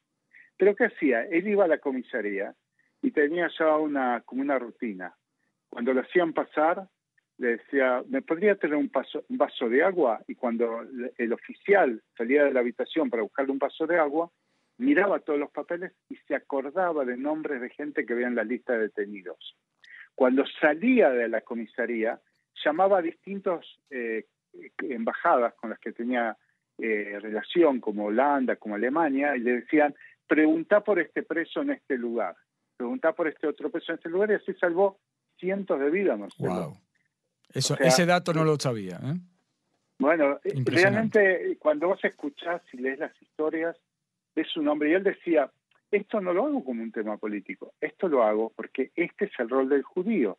Pero 0.57 0.75
¿qué 0.75 0.87
hacía? 0.87 1.23
Él 1.27 1.47
iba 1.47 1.65
a 1.65 1.69
la 1.69 1.79
comisaría 1.79 2.55
y 3.03 3.13
tenía 3.13 3.49
ya 3.57 3.77
una, 3.77 4.23
como 4.23 4.43
una 4.43 4.59
rutina. 4.59 5.15
Cuando 5.69 5.93
lo 5.93 6.01
hacían 6.01 6.33
pasar, 6.33 6.89
le 7.39 7.59
decía, 7.59 8.03
¿me 8.09 8.23
podría 8.23 8.57
tener 8.57 8.77
un, 8.77 8.91
un 9.29 9.39
vaso 9.39 9.69
de 9.69 9.83
agua? 9.83 10.23
Y 10.27 10.35
cuando 10.35 10.85
el 11.17 11.33
oficial 11.33 12.03
salía 12.17 12.45
de 12.45 12.53
la 12.53 12.61
habitación 12.61 13.11
para 13.11 13.23
buscarle 13.23 13.53
un 13.53 13.59
vaso 13.59 13.87
de 13.87 13.99
agua, 13.99 14.31
miraba 14.79 15.21
todos 15.21 15.39
los 15.39 15.51
papeles 15.51 15.93
y 16.09 16.17
se 16.17 16.35
acordaba 16.35 17.05
de 17.05 17.17
nombres 17.17 17.61
de 17.61 17.71
gente 17.71 18.05
que 18.05 18.13
había 18.13 18.29
en 18.29 18.35
la 18.35 18.45
lista 18.45 18.73
de 18.73 18.81
detenidos. 18.81 19.57
Cuando 20.15 20.45
salía 20.61 21.11
de 21.11 21.29
la 21.29 21.43
comisaría, 21.43 22.21
llamaba 22.65 22.99
a 22.99 23.03
distintas 23.03 23.65
eh, 23.91 24.27
embajadas 24.81 25.55
con 25.55 25.71
las 25.71 25.79
que 25.79 25.93
tenía 25.93 26.37
eh, 26.79 27.19
relación, 27.21 27.81
como 27.81 28.07
Holanda, 28.07 28.57
como 28.57 28.75
Alemania, 28.75 29.37
y 29.37 29.41
le 29.41 29.61
decían, 29.61 29.95
pregunta 30.27 30.81
por 30.81 30.99
este 30.99 31.23
preso 31.23 31.63
en 31.63 31.71
este 31.71 31.97
lugar, 31.97 32.37
pregunta 32.77 33.13
por 33.13 33.29
este 33.29 33.47
otro 33.47 33.71
preso 33.71 33.93
en 33.93 33.97
este 33.99 34.09
lugar, 34.09 34.31
y 34.31 34.35
así 34.35 34.55
salvó 34.55 34.99
cientos 35.39 35.79
de 35.81 35.91
vidas, 35.91 36.19
Wow. 36.39 36.77
Eso, 37.53 37.79
ese 37.79 38.05
dato 38.05 38.35
no 38.35 38.45
lo 38.45 38.59
sabía. 38.59 39.01
¿eh? 39.03 39.15
Bueno, 39.99 40.39
eh, 40.45 40.63
realmente 40.65 41.57
cuando 41.59 41.89
vos 41.89 42.05
escuchás 42.05 42.63
y 42.73 42.79
lees 42.79 42.99
las 42.99 43.23
historias, 43.23 43.77
es 44.37 44.57
un 44.57 44.69
hombre, 44.69 44.91
y 44.91 44.95
él 44.95 45.03
decía, 45.03 45.51
esto 45.91 46.21
no 46.21 46.33
lo 46.33 46.47
hago 46.47 46.65
como 46.65 46.83
un 46.83 46.93
tema 46.93 47.17
político, 47.17 47.73
esto 47.81 48.09
lo 48.09 48.23
hago 48.23 48.53
porque 48.55 48.93
este 48.95 49.25
es 49.25 49.33
el 49.39 49.49
rol 49.49 49.69
del 49.69 49.83
judío. 49.83 50.39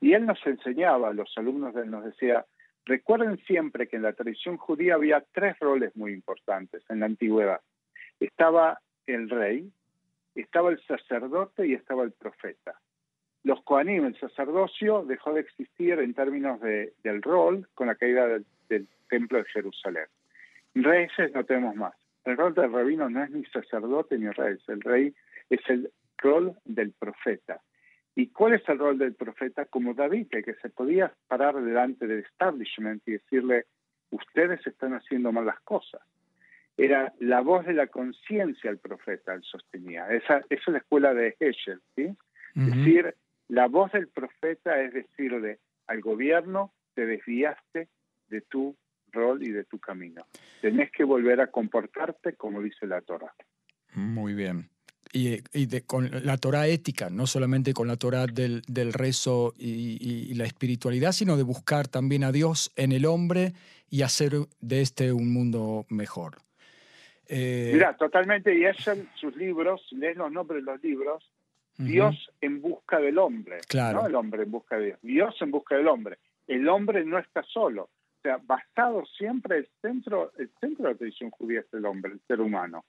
Y 0.00 0.12
él 0.12 0.26
nos 0.26 0.38
enseñaba, 0.46 1.12
los 1.12 1.32
alumnos 1.36 1.74
de 1.74 1.82
él 1.82 1.90
nos 1.90 2.04
decía, 2.04 2.46
recuerden 2.84 3.38
siempre 3.46 3.88
que 3.88 3.96
en 3.96 4.02
la 4.02 4.12
tradición 4.12 4.56
judía 4.56 4.94
había 4.94 5.24
tres 5.32 5.58
roles 5.58 5.94
muy 5.96 6.12
importantes 6.12 6.82
en 6.88 7.00
la 7.00 7.06
antigüedad. 7.06 7.60
Estaba 8.20 8.80
el 9.06 9.28
rey, 9.28 9.70
estaba 10.34 10.70
el 10.70 10.80
sacerdote 10.86 11.66
y 11.66 11.74
estaba 11.74 12.04
el 12.04 12.12
profeta. 12.12 12.80
Los 13.44 13.62
Koanim, 13.62 14.06
el 14.06 14.18
sacerdocio, 14.18 15.04
dejó 15.04 15.34
de 15.34 15.40
existir 15.40 15.98
en 15.98 16.14
términos 16.14 16.60
de, 16.60 16.94
del 17.02 17.22
rol 17.22 17.68
con 17.74 17.86
la 17.86 17.94
caída 17.94 18.26
del, 18.26 18.88
templo 19.08 19.38
de 19.38 19.44
Jerusalén. 19.44 20.06
Reyes 20.74 21.32
no 21.34 21.44
tenemos 21.44 21.76
más. 21.76 21.94
El 22.24 22.36
rol 22.36 22.54
del 22.54 22.72
rabino 22.72 23.08
no 23.08 23.22
es 23.22 23.30
ni 23.30 23.44
sacerdote 23.44 24.18
ni 24.18 24.28
rey, 24.30 24.56
el 24.66 24.80
rey 24.80 25.14
es 25.50 25.60
el 25.68 25.90
rol 26.18 26.56
del 26.64 26.92
profeta. 26.92 27.60
¿Y 28.16 28.28
cuál 28.28 28.54
es 28.54 28.68
el 28.68 28.78
rol 28.78 28.98
del 28.98 29.14
profeta? 29.14 29.66
Como 29.66 29.92
David, 29.92 30.28
que 30.30 30.54
se 30.54 30.70
podía 30.70 31.12
parar 31.28 31.62
delante 31.62 32.06
del 32.06 32.20
establishment 32.20 33.02
y 33.06 33.12
decirle, 33.12 33.66
ustedes 34.10 34.66
están 34.66 34.94
haciendo 34.94 35.30
mal 35.32 35.46
las 35.46 35.60
cosas 35.60 36.00
era 36.76 37.12
la 37.20 37.40
voz 37.40 37.64
de 37.66 37.72
la 37.72 37.86
conciencia 37.86 38.70
el 38.70 38.78
profeta, 38.78 39.34
él 39.34 39.42
sostenía. 39.44 40.08
Esa, 40.08 40.38
esa 40.38 40.62
es 40.66 40.68
la 40.68 40.78
escuela 40.78 41.14
de 41.14 41.36
Heschel, 41.38 41.80
¿sí? 41.94 42.16
Decir, 42.54 43.14
la 43.48 43.68
voz 43.68 43.92
del 43.92 44.08
profeta 44.08 44.80
es 44.80 44.92
decirle 44.92 45.58
al 45.86 46.00
gobierno, 46.00 46.72
te 46.94 47.06
desviaste 47.06 47.88
de 48.28 48.40
tu 48.42 48.76
rol 49.12 49.42
y 49.42 49.50
de 49.50 49.64
tu 49.64 49.78
camino. 49.78 50.26
Tenés 50.60 50.90
que 50.90 51.04
volver 51.04 51.40
a 51.40 51.50
comportarte 51.50 52.34
como 52.34 52.62
dice 52.62 52.86
la 52.86 53.00
Torah. 53.00 53.34
Muy 53.94 54.34
bien. 54.34 54.70
Y, 55.12 55.40
con 55.82 56.10
la 56.24 56.38
Torah 56.38 56.66
ética, 56.66 57.08
no 57.08 57.28
solamente 57.28 57.72
con 57.72 57.86
la 57.86 57.96
Torah 57.96 58.26
del, 58.26 58.62
del 58.66 58.92
rezo 58.92 59.54
y, 59.56 59.98
y, 60.00 60.34
la 60.34 60.44
espiritualidad, 60.44 61.12
sino 61.12 61.36
de 61.36 61.44
buscar 61.44 61.86
también 61.86 62.24
a 62.24 62.32
Dios 62.32 62.72
en 62.74 62.90
el 62.90 63.06
hombre 63.06 63.52
y 63.88 64.02
hacer 64.02 64.32
de 64.60 64.80
este 64.80 65.12
un 65.12 65.32
mundo 65.32 65.86
mejor. 65.88 66.38
Eh, 67.28 67.70
Mira, 67.72 67.96
totalmente, 67.96 68.54
y 68.58 68.64
en 68.64 69.08
sus 69.14 69.36
libros, 69.36 69.86
lees 69.92 70.16
los 70.16 70.32
nombres 70.32 70.64
de 70.64 70.72
los 70.72 70.82
libros, 70.82 71.30
Dios 71.76 72.30
en 72.40 72.62
busca 72.62 73.00
del 73.00 73.18
hombre, 73.18 73.58
claro. 73.68 74.02
no 74.02 74.06
el 74.06 74.14
hombre 74.14 74.44
en 74.44 74.50
busca 74.50 74.76
de 74.76 74.86
Dios, 74.86 74.98
Dios 75.02 75.34
en 75.40 75.50
busca 75.50 75.76
del 75.76 75.88
hombre. 75.88 76.18
El 76.46 76.68
hombre 76.68 77.04
no 77.04 77.18
está 77.18 77.42
solo, 77.42 77.84
o 77.84 78.20
sea, 78.22 78.38
basado 78.42 79.04
siempre 79.06 79.58
el 79.58 79.68
centro, 79.80 80.32
el 80.38 80.50
centro 80.60 80.84
de 80.84 80.92
la 80.92 80.98
tradición 80.98 81.30
judía 81.30 81.60
es 81.60 81.74
el 81.74 81.84
hombre, 81.84 82.12
el 82.12 82.20
ser 82.26 82.40
humano. 82.40 82.84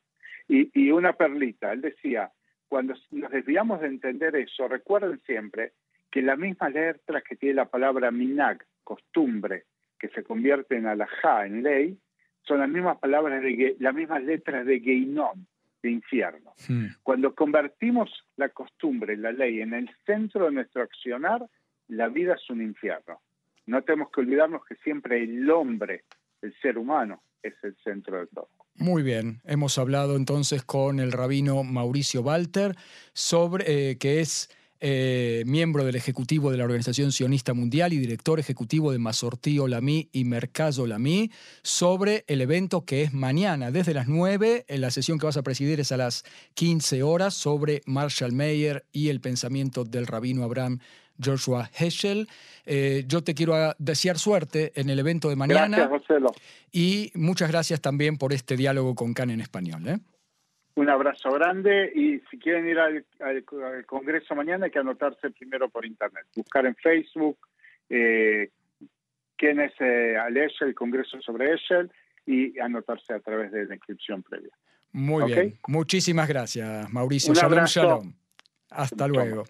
Y, 0.48 0.70
y 0.80 0.92
una 0.92 1.14
perlita, 1.14 1.72
él 1.72 1.82
decía, 1.82 2.32
cuando 2.68 2.94
nos 3.12 3.32
desviamos 3.32 3.82
de 3.82 3.88
entender 3.88 4.36
eso, 4.36 4.68
recuerden 4.68 5.20
siempre 5.26 5.74
que 6.12 6.22
la 6.22 6.36
misma 6.36 6.70
letra 6.70 7.22
que 7.22 7.36
tiene 7.36 7.56
la 7.56 7.66
palabra 7.66 8.12
minag, 8.12 8.64
costumbre, 8.84 9.66
que 10.00 10.10
se 10.10 10.24
convierte 10.24 10.78
en 10.78 10.88
alajá, 10.88 11.46
en 11.46 11.64
ley, 11.64 11.98
son 12.44 12.60
las 12.60 12.70
mismas 12.70 12.98
palabras, 13.00 13.42
de, 13.42 13.76
las 13.80 13.94
mismas 13.94 14.24
letras 14.24 14.66
de 14.66 14.80
Geinom, 14.80 15.46
de 15.86 15.92
infierno. 15.92 16.54
Cuando 17.04 17.36
convertimos 17.36 18.10
la 18.38 18.50
costumbre, 18.50 19.16
la 19.16 19.32
ley, 19.32 19.62
en 19.62 19.74
el 19.74 19.90
centro 20.06 20.46
de 20.46 20.52
nuestro 20.52 20.82
accionar, 20.82 21.46
la 21.88 22.10
vida 22.10 22.34
es 22.34 22.50
un 22.50 22.62
infierno. 22.62 23.22
No 23.68 23.84
tenemos 23.84 24.10
que 24.12 24.22
olvidarnos 24.22 24.66
que 24.66 24.76
siempre 24.78 25.24
el 25.24 25.50
hombre, 25.52 26.04
el 26.42 26.54
ser 26.60 26.80
humano, 26.80 27.22
es 27.44 27.54
el 27.62 27.76
centro 27.84 28.20
de 28.20 28.28
todo. 28.28 28.50
Muy 28.78 29.04
bien, 29.04 29.42
hemos 29.46 29.78
hablado 29.78 30.16
entonces 30.16 30.64
con 30.64 31.00
el 31.00 31.12
rabino 31.12 31.64
Mauricio 31.64 32.22
Walter 32.22 32.76
sobre 33.14 33.92
eh, 33.92 33.98
que 34.00 34.22
es 34.22 34.50
eh, 34.88 35.42
miembro 35.48 35.84
del 35.84 35.96
Ejecutivo 35.96 36.52
de 36.52 36.58
la 36.58 36.64
Organización 36.64 37.12
Sionista 37.12 37.56
Mundial 37.56 37.92
y 37.92 37.98
director 37.98 38.40
ejecutivo 38.40 38.92
de 38.92 39.00
Masortí 39.00 39.58
Olamí 39.58 40.10
y 40.12 40.26
Mercado 40.26 40.84
Olamí, 40.84 41.32
sobre 41.64 42.24
el 42.28 42.40
evento 42.40 42.86
que 42.86 43.02
es 43.02 43.12
mañana, 43.12 43.72
desde 43.72 43.96
las 43.96 44.08
9. 44.08 44.66
En 44.68 44.82
la 44.82 44.92
sesión 44.92 45.18
que 45.18 45.26
vas 45.26 45.38
a 45.38 45.42
presidir 45.42 45.80
es 45.80 45.92
a 45.92 45.98
las 45.98 46.24
15 46.54 47.02
horas 47.02 47.34
sobre 47.34 47.82
Marshall 47.88 48.32
Mayer 48.32 48.86
y 48.92 49.10
el 49.10 49.22
pensamiento 49.22 49.86
del 49.86 50.06
rabino 50.06 50.44
Abraham 50.44 50.78
Joshua 51.20 51.68
Heschel. 51.80 52.28
Eh, 52.68 53.06
yo 53.08 53.24
te 53.24 53.34
quiero 53.34 53.56
desear 53.80 54.20
suerte 54.20 54.72
en 54.76 54.92
el 54.92 55.00
evento 55.00 55.30
de 55.30 55.36
mañana. 55.36 55.78
Gracias, 55.78 55.90
Marcelo. 55.90 56.32
Y 56.72 57.12
muchas 57.16 57.50
gracias 57.50 57.82
también 57.82 58.18
por 58.18 58.34
este 58.34 58.56
diálogo 58.56 58.94
con 58.94 59.16
CAN 59.16 59.32
en 59.32 59.42
español. 59.42 59.88
¿eh? 59.88 59.98
Un 60.76 60.90
abrazo 60.90 61.32
grande 61.32 61.92
y 61.96 62.20
si 62.30 62.38
quieren 62.38 62.68
ir 62.68 62.78
al, 62.80 63.06
Congreso 63.86 64.36
mañana 64.36 64.66
hay 64.66 64.72
que 64.72 64.80
anotarse 64.80 65.32
primero 65.32 65.70
por 65.70 65.86
Internet. 65.86 66.26
Buscar 66.36 66.66
en 66.66 66.76
Facebook 66.76 67.38
eh, 67.90 68.50
quién 69.38 69.62
es 69.62 69.74
eh, 69.80 70.18
el 70.62 70.76
Congreso 70.76 71.22
sobre 71.22 71.54
Eschel 71.54 71.92
y 72.26 72.60
anotarse 72.60 73.14
a 73.14 73.20
través 73.20 73.52
de 73.52 73.66
la 73.66 73.76
inscripción 73.76 74.24
previa. 74.24 74.52
Muy 74.92 75.32
bien. 75.32 75.60
Muchísimas 75.68 76.28
gracias, 76.28 76.92
Mauricio. 76.92 77.34
shalom, 77.34 77.66
shalom. 77.66 78.14
Hasta 78.70 79.08
luego. 79.08 79.44